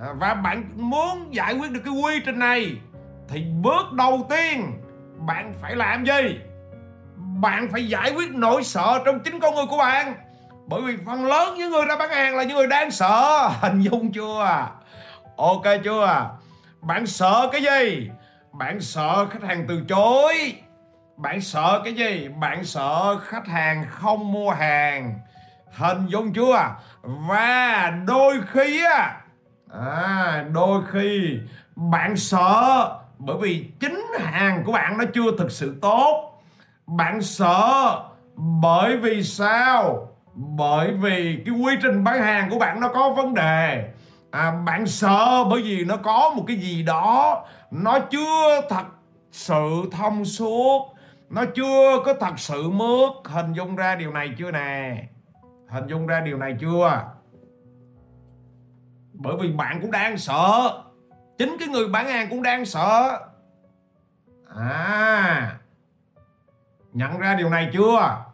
À, 0.00 0.12
và 0.12 0.34
bạn 0.34 0.64
muốn 0.74 1.34
giải 1.34 1.54
quyết 1.54 1.70
được 1.70 1.80
cái 1.84 1.94
quy 1.94 2.20
trình 2.26 2.38
này 2.38 2.76
thì 3.28 3.44
bước 3.62 3.92
đầu 3.92 4.26
tiên 4.30 4.82
bạn 5.18 5.54
phải 5.60 5.76
làm 5.76 6.04
gì? 6.04 6.40
Bạn 7.16 7.68
phải 7.72 7.88
giải 7.88 8.12
quyết 8.16 8.30
nỗi 8.34 8.64
sợ 8.64 9.02
trong 9.04 9.20
chính 9.20 9.40
con 9.40 9.54
người 9.54 9.66
của 9.70 9.78
bạn 9.78 10.14
bởi 10.66 10.82
vì 10.82 10.96
phần 11.06 11.26
lớn 11.26 11.54
những 11.58 11.70
người 11.70 11.84
ra 11.84 11.96
bán 11.96 12.10
hàng 12.10 12.36
là 12.36 12.42
những 12.42 12.56
người 12.56 12.66
đang 12.66 12.90
sợ. 12.90 13.50
Hình 13.60 13.80
dung 13.80 14.12
chưa? 14.12 14.68
Ok 15.36 15.64
chưa? 15.84 16.30
Bạn 16.80 17.06
sợ 17.06 17.48
cái 17.52 17.62
gì? 17.62 18.10
Bạn 18.52 18.80
sợ 18.80 19.26
khách 19.30 19.42
hàng 19.42 19.64
từ 19.68 19.82
chối. 19.88 20.54
Bạn 21.16 21.40
sợ 21.40 21.80
cái 21.84 21.94
gì? 21.94 22.28
Bạn 22.28 22.64
sợ 22.64 23.18
khách 23.18 23.46
hàng 23.46 23.86
không 23.90 24.32
mua 24.32 24.50
hàng. 24.50 25.20
Hình 25.72 26.06
dung 26.06 26.32
chưa? 26.32 26.74
Và 27.02 27.92
đôi 28.06 28.40
khi 28.52 28.84
á 28.84 29.20
à, 29.72 30.44
đôi 30.52 30.82
khi 30.92 31.38
bạn 31.76 32.16
sợ 32.16 32.90
bởi 33.18 33.36
vì 33.40 33.70
chính 33.80 34.04
hàng 34.18 34.64
của 34.64 34.72
bạn 34.72 34.98
nó 34.98 35.04
chưa 35.14 35.36
thực 35.38 35.50
sự 35.50 35.78
tốt. 35.82 36.42
Bạn 36.86 37.22
sợ 37.22 38.00
bởi 38.36 38.96
vì 38.96 39.22
sao? 39.22 40.08
Bởi 40.36 40.92
vì 40.92 41.42
cái 41.46 41.54
quy 41.54 41.74
trình 41.82 42.04
bán 42.04 42.22
hàng 42.22 42.50
của 42.50 42.58
bạn 42.58 42.80
nó 42.80 42.88
có 42.88 43.10
vấn 43.10 43.34
đề. 43.34 43.88
À, 44.30 44.52
bạn 44.66 44.86
sợ 44.86 45.44
bởi 45.50 45.62
vì 45.62 45.84
nó 45.84 45.96
có 45.96 46.32
một 46.36 46.44
cái 46.46 46.56
gì 46.56 46.82
đó 46.82 47.44
nó 47.70 47.98
chưa 47.98 48.60
thật 48.68 48.84
sự 49.30 49.82
thông 49.92 50.24
suốt 50.24 50.92
nó 51.28 51.44
chưa 51.54 52.02
có 52.04 52.14
thật 52.20 52.38
sự 52.38 52.70
mướt. 52.70 53.10
Hình 53.24 53.52
dung 53.52 53.76
ra 53.76 53.96
điều 53.96 54.12
này 54.12 54.30
chưa 54.38 54.50
nè? 54.50 55.04
Hình 55.68 55.86
dung 55.86 56.06
ra 56.06 56.20
điều 56.20 56.38
này 56.38 56.56
chưa? 56.60 57.04
Bởi 59.12 59.36
vì 59.40 59.52
bạn 59.52 59.78
cũng 59.82 59.90
đang 59.90 60.18
sợ. 60.18 60.70
Chính 61.38 61.56
cái 61.58 61.68
người 61.68 61.88
bán 61.88 62.06
hàng 62.06 62.26
cũng 62.30 62.42
đang 62.42 62.64
sợ. 62.64 63.20
À 64.56 65.56
nhận 66.92 67.18
ra 67.18 67.34
điều 67.34 67.50
này 67.50 67.70
chưa? 67.72 68.25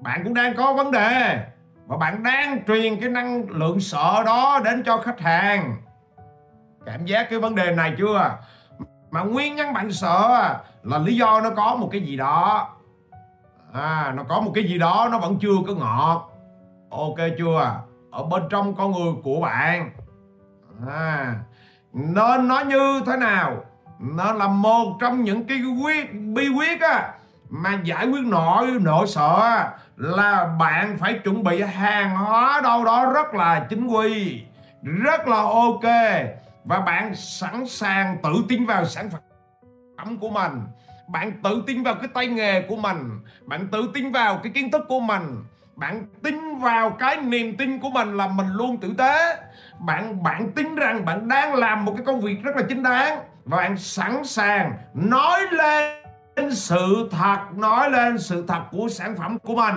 Bạn 0.00 0.24
cũng 0.24 0.34
đang 0.34 0.56
có 0.56 0.72
vấn 0.72 0.90
đề. 0.90 1.46
Và 1.86 1.96
bạn 1.96 2.22
đang 2.22 2.64
truyền 2.66 3.00
cái 3.00 3.08
năng 3.08 3.50
lượng 3.50 3.80
sợ 3.80 4.22
đó 4.26 4.60
đến 4.64 4.82
cho 4.86 4.96
khách 4.96 5.20
hàng. 5.20 5.76
Cảm 6.86 7.06
giác 7.06 7.30
cái 7.30 7.38
vấn 7.38 7.54
đề 7.54 7.74
này 7.74 7.94
chưa? 7.98 8.38
Mà 9.10 9.22
nguyên 9.22 9.56
nhân 9.56 9.72
bạn 9.72 9.92
sợ 9.92 10.54
là 10.82 10.98
lý 10.98 11.16
do 11.16 11.40
nó 11.40 11.50
có 11.50 11.76
một 11.76 11.88
cái 11.92 12.00
gì 12.00 12.16
đó. 12.16 12.68
À 13.72 14.12
nó 14.16 14.22
có 14.28 14.40
một 14.40 14.52
cái 14.54 14.64
gì 14.64 14.78
đó 14.78 15.08
nó 15.12 15.18
vẫn 15.18 15.38
chưa 15.40 15.56
có 15.66 15.74
ngọt. 15.74 16.30
Ok 16.90 17.18
chưa? 17.38 17.80
Ở 18.10 18.22
bên 18.22 18.42
trong 18.50 18.74
con 18.74 18.92
người 18.92 19.12
của 19.24 19.40
bạn. 19.40 19.90
À 20.88 21.34
nên 21.92 22.48
nó 22.48 22.60
như 22.60 23.02
thế 23.06 23.16
nào? 23.16 23.56
Nó 23.98 24.32
là 24.32 24.48
một 24.48 24.96
trong 25.00 25.24
những 25.24 25.46
cái 25.46 25.58
quyết 25.82 26.14
bí 26.14 26.48
quyết 26.48 26.80
á, 26.80 27.12
mà 27.48 27.80
giải 27.84 28.06
quyết 28.06 28.24
nỗi 28.24 28.66
nỗi 28.80 29.06
sợ 29.06 29.68
là 30.00 30.46
bạn 30.58 30.96
phải 31.00 31.14
chuẩn 31.24 31.44
bị 31.44 31.62
hàng 31.62 32.16
hóa 32.16 32.60
đâu 32.64 32.84
đó 32.84 33.12
rất 33.14 33.34
là 33.34 33.66
chính 33.70 33.86
quy, 33.86 34.42
rất 34.82 35.28
là 35.28 35.36
ok, 35.36 35.84
và 36.64 36.80
bạn 36.80 37.14
sẵn 37.14 37.66
sàng 37.66 38.16
tự 38.22 38.32
tin 38.48 38.66
vào 38.66 38.84
sản 38.84 39.10
phẩm 39.98 40.18
của 40.18 40.30
mình. 40.30 40.52
Bạn 41.08 41.32
tự 41.42 41.62
tin 41.66 41.82
vào 41.82 41.94
cái 41.94 42.08
tay 42.14 42.26
nghề 42.26 42.62
của 42.62 42.76
mình, 42.76 43.20
bạn 43.46 43.68
tự 43.72 43.90
tin 43.94 44.12
vào 44.12 44.40
cái 44.42 44.52
kiến 44.52 44.70
thức 44.70 44.82
của 44.88 45.00
mình, 45.00 45.44
bạn 45.76 46.04
tin 46.22 46.58
vào 46.58 46.90
cái 46.90 47.16
niềm 47.16 47.56
tin 47.56 47.78
của 47.78 47.90
mình 47.90 48.16
là 48.16 48.26
mình 48.26 48.48
luôn 48.48 48.76
tử 48.76 48.94
tế. 48.98 49.36
Bạn 49.78 50.22
bạn 50.22 50.52
tin 50.52 50.74
rằng 50.74 51.04
bạn 51.04 51.28
đang 51.28 51.54
làm 51.54 51.84
một 51.84 51.92
cái 51.96 52.06
công 52.06 52.20
việc 52.20 52.42
rất 52.42 52.56
là 52.56 52.62
chính 52.68 52.82
đáng, 52.82 53.18
và 53.44 53.56
bạn 53.56 53.76
sẵn 53.78 54.24
sàng 54.24 54.72
nói 54.94 55.40
lên 55.50 55.99
sự 56.50 57.08
thật 57.10 57.38
nói 57.56 57.90
lên 57.90 58.18
sự 58.18 58.44
thật 58.48 58.62
của 58.70 58.88
sản 58.88 59.16
phẩm 59.16 59.38
của 59.38 59.54
mình 59.54 59.74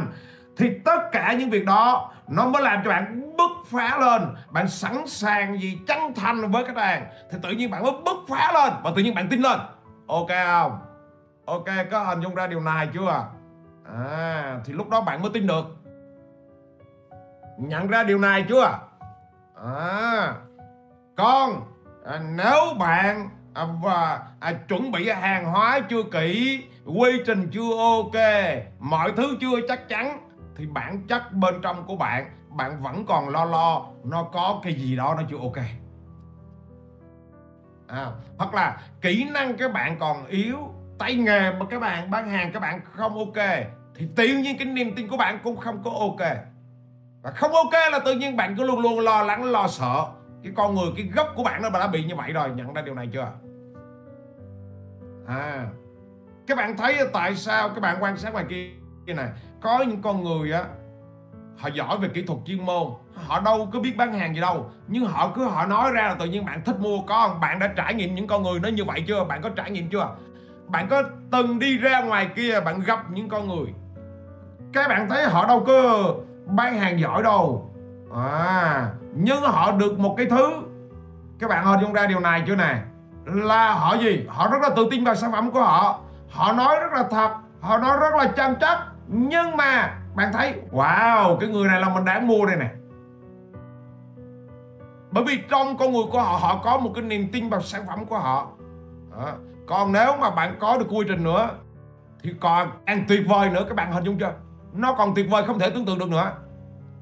thì 0.58 0.80
tất 0.86 1.00
cả 1.12 1.34
những 1.34 1.50
việc 1.50 1.66
đó 1.66 2.12
nó 2.28 2.46
mới 2.46 2.64
làm 2.64 2.82
cho 2.84 2.90
bạn 2.90 3.36
bứt 3.38 3.52
phá 3.66 3.98
lên. 3.98 4.36
Bạn 4.52 4.68
sẵn 4.68 5.08
sàng 5.08 5.60
gì 5.60 5.80
chân 5.88 6.14
thành 6.16 6.52
với 6.52 6.66
khách 6.66 6.78
hàng 6.78 7.06
thì 7.32 7.38
tự 7.44 7.50
nhiên 7.50 7.72
bạn 7.72 7.84
mới 7.84 7.92
bứt 8.06 8.18
phá 8.30 8.52
lên 8.54 8.74
và 8.84 8.92
tự 8.96 9.02
nhiên 9.02 9.16
bạn 9.16 9.28
tin 9.30 9.42
lên. 9.42 9.60
Ok 10.08 10.30
không? 10.46 10.80
Ok 11.46 11.66
có 11.92 12.04
hình 12.04 12.22
dung 12.22 12.36
ra 12.36 12.48
điều 12.48 12.60
này 12.60 12.90
chưa? 12.94 13.26
À 13.96 14.60
thì 14.66 14.74
lúc 14.74 14.90
đó 14.90 15.02
bạn 15.02 15.22
mới 15.22 15.32
tin 15.34 15.48
được. 15.48 15.66
Nhận 17.58 17.88
ra 17.88 18.04
điều 18.04 18.20
này 18.20 18.46
chưa? 18.50 18.80
À 19.66 20.34
con 21.18 21.62
à, 22.06 22.20
nếu 22.36 22.74
bạn 22.80 23.30
à, 23.54 23.66
và 23.82 24.22
à, 24.40 24.54
chuẩn 24.54 24.92
bị 24.92 25.10
hàng 25.10 25.46
hóa 25.46 25.80
chưa 25.90 26.04
kỹ 26.04 26.60
quy 26.86 27.12
trình 27.26 27.50
chưa 27.52 27.78
ok 27.78 28.24
mọi 28.80 29.12
thứ 29.18 29.38
chưa 29.42 29.68
chắc 29.68 29.90
chắn 29.90 30.30
thì 30.56 30.66
bản 30.66 31.08
chất 31.08 31.34
bên 31.34 31.62
trong 31.62 31.86
của 31.86 31.96
bạn 31.96 32.30
bạn 32.50 32.82
vẫn 32.82 33.06
còn 33.06 33.30
lo 33.30 33.46
lo 33.46 33.86
nó 34.04 34.24
có 34.24 34.60
cái 34.64 34.74
gì 34.74 34.96
đó 34.96 35.16
nó 35.18 35.24
chưa 35.30 35.38
ok. 35.42 35.58
À, 37.88 38.12
hoặc 38.38 38.54
là 38.54 38.78
kỹ 39.02 39.24
năng 39.34 39.58
các 39.58 39.74
bạn 39.74 39.98
còn 40.00 40.26
yếu 40.26 40.58
tay 41.00 41.16
nghề 41.16 41.52
mà 41.52 41.66
các 41.70 41.80
bạn 41.80 42.12
bán 42.12 42.30
hàng 42.30 42.52
các 42.52 42.60
bạn 42.60 42.82
không 42.94 43.18
ok 43.18 43.46
thì 43.96 44.08
tự 44.16 44.28
nhiên 44.28 44.58
cái 44.58 44.68
niềm 44.68 44.96
tin 44.96 45.08
của 45.08 45.18
bạn 45.18 45.40
cũng 45.44 45.58
không 45.58 45.84
có 45.84 45.92
ok. 46.00 46.38
Và 47.22 47.32
không 47.32 47.52
ok 47.52 47.74
là 47.92 48.00
tự 48.00 48.14
nhiên 48.14 48.38
bạn 48.38 48.56
cứ 48.58 48.64
luôn 48.64 48.80
luôn 48.80 49.00
lo 49.00 49.24
lắng 49.24 49.44
lo 49.44 49.68
sợ 49.68 50.06
cái 50.44 50.52
con 50.56 50.76
người, 50.76 50.92
cái 50.98 51.10
gốc 51.16 51.28
của 51.36 51.44
bạn 51.44 51.62
nó 51.62 51.70
đã 51.70 51.88
bị 51.88 52.04
như 52.04 52.16
vậy 52.16 52.34
rồi, 52.34 52.50
nhận 52.56 52.74
ra 52.74 52.82
điều 52.82 52.96
này 52.96 53.10
chưa? 53.14 53.32
À 55.28 55.68
các 56.48 56.58
bạn 56.58 56.78
thấy 56.78 56.98
tại 57.14 57.36
sao 57.36 57.70
các 57.70 57.82
bạn 57.82 57.98
quan 58.04 58.18
sát 58.18 58.34
ngoài 58.34 58.46
kia 58.50 59.14
này 59.14 59.30
có 59.62 59.82
những 59.82 60.02
con 60.02 60.24
người 60.24 60.52
á, 60.52 60.64
họ 61.58 61.70
giỏi 61.74 61.98
về 61.98 62.08
kỹ 62.14 62.24
thuật 62.24 62.40
chuyên 62.46 62.66
môn, 62.66 62.88
họ 63.14 63.40
đâu 63.40 63.70
có 63.74 63.80
biết 63.80 63.98
bán 63.98 64.14
hàng 64.14 64.36
gì 64.36 64.42
đâu, 64.42 64.72
nhưng 64.88 65.06
họ 65.06 65.32
cứ 65.36 65.46
họ 65.46 65.66
nói 65.66 65.92
ra 65.92 66.08
là 66.08 66.16
tự 66.16 66.26
nhiên 66.26 66.46
bạn 66.46 66.62
thích 66.66 66.80
mua 66.80 67.00
con, 67.08 67.40
bạn 67.40 67.60
đã 67.60 67.68
trải 67.76 67.94
nghiệm 67.94 68.16
những 68.16 68.28
con 68.28 68.44
người 68.44 68.60
nó 68.60 68.70
như 68.70 68.84
vậy 68.84 69.04
chưa? 69.08 69.24
Bạn 69.24 69.42
có 69.42 69.50
trải 69.50 69.72
nghiệm 69.72 69.90
chưa? 69.90 70.16
Bạn 70.68 70.88
có 70.90 71.04
từng 71.32 71.60
đi 71.60 71.78
ra 71.78 72.02
ngoài 72.02 72.30
kia 72.36 72.60
bạn 72.60 72.80
gặp 72.80 73.12
những 73.12 73.30
con 73.30 73.48
người? 73.48 73.74
Các 74.74 74.88
bạn 74.88 75.10
thấy 75.10 75.24
họ 75.24 75.48
đâu 75.48 75.64
có 75.68 76.14
bán 76.46 76.78
hàng 76.78 77.00
giỏi 77.00 77.24
đâu 77.24 77.73
à 78.16 78.92
nhưng 79.14 79.42
họ 79.42 79.72
được 79.72 80.00
một 80.00 80.16
cái 80.18 80.26
thứ. 80.26 80.52
Các 81.40 81.50
bạn 81.50 81.66
hình 81.66 81.80
dung 81.82 81.94
ra 81.94 82.06
điều 82.06 82.20
này 82.20 82.44
chưa 82.48 82.56
nè? 82.56 82.82
Là 83.26 83.74
họ 83.74 83.94
gì? 83.94 84.26
Họ 84.30 84.48
rất 84.48 84.62
là 84.62 84.70
tự 84.76 84.88
tin 84.92 85.04
vào 85.04 85.16
sản 85.16 85.32
phẩm 85.32 85.52
của 85.52 85.62
họ. 85.62 86.00
Họ 86.30 86.54
nói 86.54 86.80
rất 86.80 86.94
là 86.94 87.04
thật 87.12 87.32
họ 87.64 87.78
nói 87.78 87.98
rất 88.00 88.14
là 88.14 88.28
chân 88.28 88.56
chất 88.60 88.78
nhưng 89.08 89.58
mà 89.58 90.00
bạn 90.16 90.34
thấy 90.34 90.54
wow 90.72 91.38
cái 91.40 91.50
người 91.50 91.68
này 91.68 91.82
là 91.82 91.90
mình 91.90 92.06
đáng 92.06 92.28
mua 92.28 92.46
đây 92.46 92.56
nè. 92.56 92.70
Bởi 95.12 95.24
vì 95.24 95.44
trong 95.50 95.78
con 95.78 95.92
người 95.92 96.04
của 96.12 96.22
họ 96.22 96.38
họ 96.38 96.62
có 96.64 96.78
một 96.78 96.92
cái 96.96 97.04
niềm 97.04 97.30
tin 97.34 97.50
vào 97.50 97.62
sản 97.62 97.84
phẩm 97.88 98.06
của 98.06 98.18
họ. 98.18 98.48
À, 99.26 99.34
còn 99.68 99.92
nếu 99.92 100.18
mà 100.20 100.30
bạn 100.30 100.56
có 100.60 100.78
được 100.78 100.86
quy 100.90 101.06
trình 101.08 101.24
nữa 101.24 101.50
thì 102.24 102.34
còn 102.40 102.72
ăn 102.86 103.06
tuyệt 103.08 103.22
vời 103.30 103.50
nữa. 103.50 103.66
Các 103.70 103.76
bạn 103.76 103.92
hình 103.92 104.04
dung 104.04 104.20
chưa? 104.20 104.34
Nó 104.74 104.94
còn 104.94 105.16
tuyệt 105.16 105.26
vời 105.30 105.44
không 105.48 105.60
thể 105.60 105.70
tưởng 105.70 105.86
tượng 105.86 106.00
được 106.00 106.10
nữa. 106.10 106.32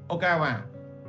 Ok 0.08 0.22
mà 0.22 0.60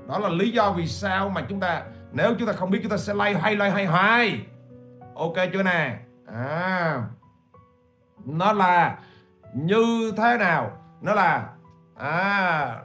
đó 0.07 0.19
là 0.19 0.29
lý 0.29 0.51
do 0.51 0.71
vì 0.71 0.87
sao 0.87 1.29
mà 1.29 1.41
chúng 1.49 1.59
ta 1.59 1.83
nếu 2.11 2.35
chúng 2.39 2.47
ta 2.47 2.53
không 2.53 2.69
biết 2.69 2.79
chúng 2.81 2.91
ta 2.91 2.97
sẽ 2.97 3.13
lay 3.13 3.33
hay 3.35 3.55
lay 3.55 3.71
hay 3.71 3.87
hay. 3.87 4.41
Ok 5.15 5.33
chưa 5.53 5.63
nè? 5.63 5.97
À. 6.33 7.03
Nó 8.25 8.53
là 8.53 8.97
như 9.53 10.13
thế 10.17 10.37
nào? 10.37 10.71
Nó 11.01 11.13
là 11.13 11.49
à 11.95 12.79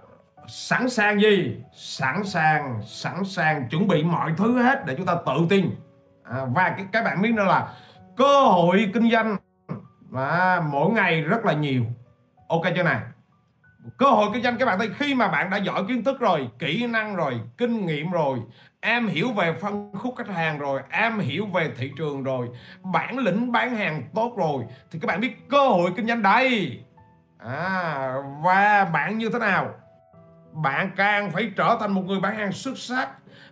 sẵn 0.48 0.88
sàng 0.88 1.20
gì? 1.20 1.62
Sẵn 1.74 2.24
sàng 2.24 2.82
sẵn 2.86 3.24
sàng 3.24 3.68
chuẩn 3.68 3.88
bị 3.88 4.02
mọi 4.02 4.32
thứ 4.36 4.62
hết 4.62 4.86
để 4.86 4.94
chúng 4.96 5.06
ta 5.06 5.14
tự 5.26 5.46
tin. 5.48 5.70
À, 6.24 6.44
và 6.54 6.70
cái 6.70 6.86
các 6.92 7.04
bạn 7.04 7.22
biết 7.22 7.32
nữa 7.32 7.44
là 7.44 7.74
cơ 8.16 8.42
hội 8.42 8.90
kinh 8.94 9.10
doanh 9.10 9.36
mà 10.08 10.60
mỗi 10.60 10.90
ngày 10.90 11.20
rất 11.20 11.44
là 11.44 11.52
nhiều. 11.52 11.84
Ok 12.48 12.62
chưa 12.76 12.82
này 12.82 13.00
cơ 13.96 14.10
hội 14.10 14.30
kinh 14.34 14.42
doanh 14.42 14.58
các 14.58 14.66
bạn 14.66 14.78
thấy 14.78 14.90
khi 14.98 15.14
mà 15.14 15.28
bạn 15.28 15.50
đã 15.50 15.56
giỏi 15.56 15.84
kiến 15.88 16.04
thức 16.04 16.20
rồi 16.20 16.48
kỹ 16.58 16.86
năng 16.86 17.16
rồi 17.16 17.40
kinh 17.56 17.86
nghiệm 17.86 18.10
rồi 18.10 18.38
em 18.80 19.08
hiểu 19.08 19.32
về 19.32 19.52
phân 19.60 19.92
khúc 19.94 20.14
khách 20.16 20.28
hàng 20.28 20.58
rồi 20.58 20.80
em 20.90 21.18
hiểu 21.18 21.46
về 21.46 21.70
thị 21.76 21.92
trường 21.96 22.22
rồi 22.22 22.48
bản 22.82 23.18
lĩnh 23.18 23.52
bán 23.52 23.76
hàng 23.76 24.02
tốt 24.14 24.34
rồi 24.36 24.64
thì 24.90 24.98
các 24.98 25.06
bạn 25.06 25.20
biết 25.20 25.48
cơ 25.48 25.68
hội 25.68 25.92
kinh 25.96 26.06
doanh 26.06 26.22
đây. 26.22 26.80
À, 27.38 28.14
và 28.42 28.84
bạn 28.84 29.18
như 29.18 29.28
thế 29.28 29.38
nào? 29.38 29.74
Bạn 30.52 30.90
càng 30.96 31.30
phải 31.30 31.50
trở 31.56 31.76
thành 31.80 31.92
một 31.92 32.02
người 32.06 32.20
bán 32.20 32.36
hàng 32.36 32.52
xuất 32.52 32.78
sắc. 32.78 33.08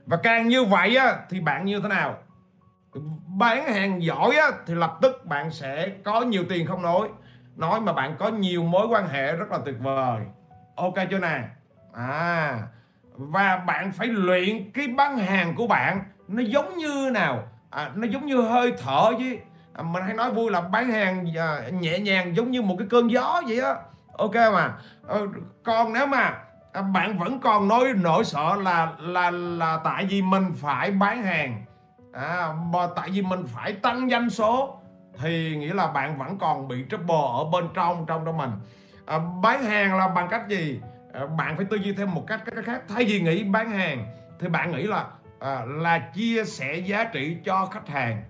Và 0.07 0.17
càng 0.17 0.49
như 0.49 0.65
vậy 0.65 0.97
á, 0.97 1.17
thì 1.31 1.41
bạn 1.41 1.65
như 1.65 1.81
thế 1.81 1.89
nào? 1.89 2.19
Bán 3.27 3.73
hàng 3.73 4.03
giỏi 4.03 4.37
á, 4.37 4.51
thì 4.67 4.75
lập 4.75 4.99
tức 5.03 5.27
bạn 5.27 5.51
sẽ 5.51 5.89
có 6.05 6.21
nhiều 6.21 6.45
tiền 6.49 6.67
không 6.67 6.83
nói 6.83 7.09
nói 7.57 7.81
mà 7.81 7.93
bạn 7.93 8.17
có 8.19 8.29
nhiều 8.29 8.65
mối 8.65 8.87
quan 8.87 9.09
hệ 9.09 9.37
rất 9.37 9.51
là 9.51 9.59
tuyệt 9.65 9.77
vời. 9.81 10.21
Ok 10.77 10.95
chưa 11.11 11.19
nè? 11.19 11.43
À 11.93 12.59
và 13.19 13.57
bạn 13.57 13.93
phải 13.93 14.07
luyện 14.07 14.71
cái 14.75 14.89
bán 14.89 15.19
hàng 15.19 15.55
của 15.55 15.67
bạn. 15.67 16.01
Nó 16.29 16.43
giống 16.43 16.77
như 16.77 17.11
nào? 17.13 17.49
À, 17.71 17.91
nó 17.95 18.07
giống 18.07 18.27
như 18.27 18.41
hơi 18.41 18.73
thở 18.79 19.13
chứ. 19.19 19.37
À, 19.73 19.83
mình 19.83 20.03
hay 20.03 20.15
nói 20.15 20.31
vui 20.31 20.51
là 20.51 20.61
bán 20.61 20.89
hàng 20.89 21.27
à, 21.39 21.69
nhẹ 21.71 21.99
nhàng 21.99 22.37
giống 22.37 22.51
như 22.51 22.63
một 22.63 22.77
cái 22.79 22.89
cơn 22.91 23.11
gió 23.11 23.43
vậy 23.49 23.61
á. 23.61 23.75
Ok 24.13 24.35
mà. 24.35 24.75
À, 25.09 25.17
còn 25.65 25.93
nếu 25.93 26.07
mà 26.07 26.35
à, 26.73 26.83
bạn 26.83 27.19
vẫn 27.19 27.41
còn 27.41 27.69
nói 27.69 27.85
nỗi 27.97 28.25
sợ 28.25 28.57
là 28.63 28.93
là 28.99 29.31
là 29.31 29.79
tại 29.85 30.07
vì 30.07 30.23
mình 30.23 30.53
phải 30.57 30.91
bán 30.91 31.23
hàng. 31.23 31.65
À, 32.13 32.53
mà 32.73 32.87
tại 32.97 33.11
vì 33.11 33.23
mình 33.23 33.45
phải 33.47 33.73
tăng 33.73 34.11
doanh 34.11 34.31
số 34.31 34.81
thì 35.19 35.57
nghĩa 35.57 35.75
là 35.75 35.87
bạn 35.87 36.19
vẫn 36.19 36.39
còn 36.39 36.69
bị 36.69 36.85
trouble 36.91 37.17
ở 37.33 37.45
bên 37.53 37.69
trong 37.75 38.05
trong 38.09 38.23
trong 38.25 38.37
mình. 38.37 38.51
À, 39.07 39.19
bán 39.43 39.65
hàng 39.65 39.99
là 39.99 40.09
bằng 40.09 40.29
cách 40.31 40.49
gì? 40.49 40.81
À, 41.13 41.27
bạn 41.27 41.57
phải 41.57 41.67
tư 41.71 41.77
duy 41.77 41.93
thêm 41.93 42.15
một 42.15 42.25
cách 42.27 42.43
cách 42.45 42.65
khác. 42.65 42.83
Thay 42.89 43.05
vì 43.05 43.21
nghĩ 43.21 43.45
bán 43.45 43.71
hàng 43.71 44.07
thì 44.41 44.49
bạn 44.49 44.73
nghĩ 44.73 44.83
là 44.83 45.07
à, 45.41 45.61
là 45.67 45.99
chia 45.99 46.45
sẻ 46.45 46.77
giá 46.77 47.05
trị 47.05 47.37
cho 47.45 47.67
khách 47.67 47.89
hàng. 47.89 48.23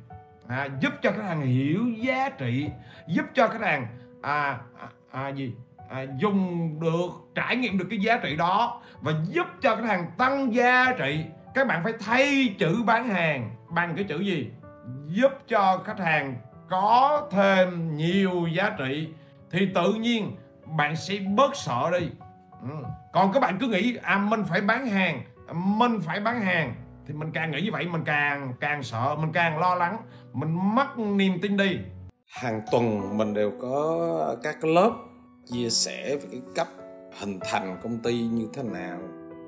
À, 0.49 0.69
giúp 0.81 0.93
cho 1.03 1.13
khách 1.13 1.23
hàng 1.23 1.41
hiểu 1.41 1.83
giá 1.97 2.31
trị 2.31 2.71
giúp 3.07 3.27
cho 3.35 3.49
khách 3.49 3.61
hàng 3.61 3.87
à, 4.23 4.59
à, 4.81 4.89
à 5.13 5.29
gì? 5.29 5.55
À, 5.89 6.07
dùng 6.19 6.81
được 6.81 7.11
trải 7.35 7.57
nghiệm 7.57 7.79
được 7.79 7.87
cái 7.91 7.99
giá 7.99 8.17
trị 8.17 8.37
đó 8.37 8.83
và 9.01 9.13
giúp 9.29 9.47
cho 9.63 9.77
khách 9.77 9.85
hàng 9.85 10.11
tăng 10.19 10.55
giá 10.55 10.93
trị. 10.99 11.25
Các 11.55 11.67
bạn 11.67 11.85
phải 11.85 11.93
thay 12.01 12.55
chữ 12.59 12.83
bán 12.87 13.09
hàng 13.09 13.51
bằng 13.69 13.95
cái 13.97 14.05
chữ 14.05 14.21
gì? 14.21 14.51
Giúp 15.07 15.33
cho 15.49 15.83
khách 15.85 15.99
hàng 15.99 16.35
có 16.69 17.29
thêm 17.31 17.97
nhiều 17.97 18.47
giá 18.47 18.77
trị, 18.79 19.09
thì 19.51 19.69
tự 19.75 19.95
nhiên 19.95 20.37
bạn 20.77 20.97
sẽ 20.97 21.19
bớt 21.37 21.57
sợ 21.57 21.91
đi. 22.01 22.09
Ừ. 22.63 22.69
còn 23.13 23.33
các 23.33 23.41
bạn 23.41 23.59
cứ 23.61 23.67
nghĩ 23.67 23.97
à 24.03 24.19
mình 24.19 24.45
phải 24.45 24.61
bán 24.61 24.87
hàng, 24.87 25.23
mình 25.55 26.01
phải 26.01 26.21
bán 26.21 26.41
hàng, 26.41 26.75
thì 27.07 27.15
mình 27.15 27.31
càng 27.33 27.51
nghĩ 27.51 27.61
như 27.61 27.73
vậy, 27.73 27.87
mình 27.87 28.03
càng 28.05 28.55
càng 28.61 28.83
sợ, 28.83 29.17
mình 29.21 29.33
càng 29.33 29.59
lo 29.59 29.75
lắng, 29.75 29.97
mình 30.33 30.75
mất 30.75 30.99
niềm 30.99 31.41
tin 31.43 31.57
đi. 31.57 31.79
Hàng 32.27 32.61
tuần 32.73 33.19
mình 33.19 33.35
đều 33.35 33.53
có 33.61 34.37
các 34.43 34.65
lớp 34.65 34.91
chia 35.53 35.71
sẻ 35.71 36.17
về 36.17 36.29
cái 36.31 36.41
cách 36.55 36.69
hình 37.21 37.39
thành 37.51 37.79
công 37.83 37.99
ty 37.99 38.21
như 38.21 38.49
thế 38.55 38.63
nào, 38.63 38.99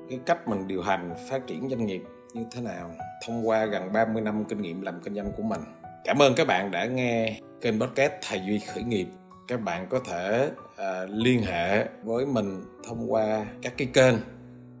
cái 0.09 0.19
cách 0.25 0.47
mình 0.47 0.67
điều 0.67 0.81
hành, 0.81 1.15
phát 1.29 1.47
triển 1.47 1.69
doanh 1.69 1.85
nghiệp 1.85 2.01
như 2.33 2.45
thế 2.51 2.61
nào, 2.61 2.91
thông 3.27 3.47
qua 3.47 3.65
gần 3.65 3.93
30 3.93 4.21
năm 4.21 4.45
kinh 4.45 4.61
nghiệm 4.61 4.81
làm 4.81 5.01
kinh 5.01 5.15
doanh 5.15 5.31
của 5.37 5.43
mình 5.43 5.61
cảm 6.03 6.21
ơn 6.21 6.33
các 6.35 6.47
bạn 6.47 6.71
đã 6.71 6.85
nghe 6.85 7.39
kênh 7.61 7.79
podcast 7.79 8.13
thầy 8.21 8.41
duy 8.47 8.59
khởi 8.59 8.83
nghiệp. 8.83 9.07
Các 9.47 9.57
bạn 9.57 9.87
có 9.89 9.99
thể 9.99 10.51
uh, 10.71 11.09
liên 11.09 11.41
hệ 11.43 11.85
với 12.03 12.25
mình 12.25 12.63
thông 12.83 13.11
qua 13.11 13.45
các 13.61 13.73
cái 13.77 13.87
kênh 13.93 14.15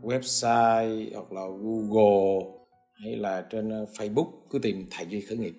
website 0.01 1.09
hoặc 1.13 1.31
là 1.31 1.41
google 1.61 2.51
hay 3.03 3.15
là 3.15 3.45
trên 3.49 3.69
ờ, 3.69 3.85
facebook 3.97 4.31
cứ 4.49 4.59
tìm 4.59 4.85
thầy 4.91 5.05
duy 5.09 5.21
khởi 5.21 5.37
nghiệp. 5.37 5.53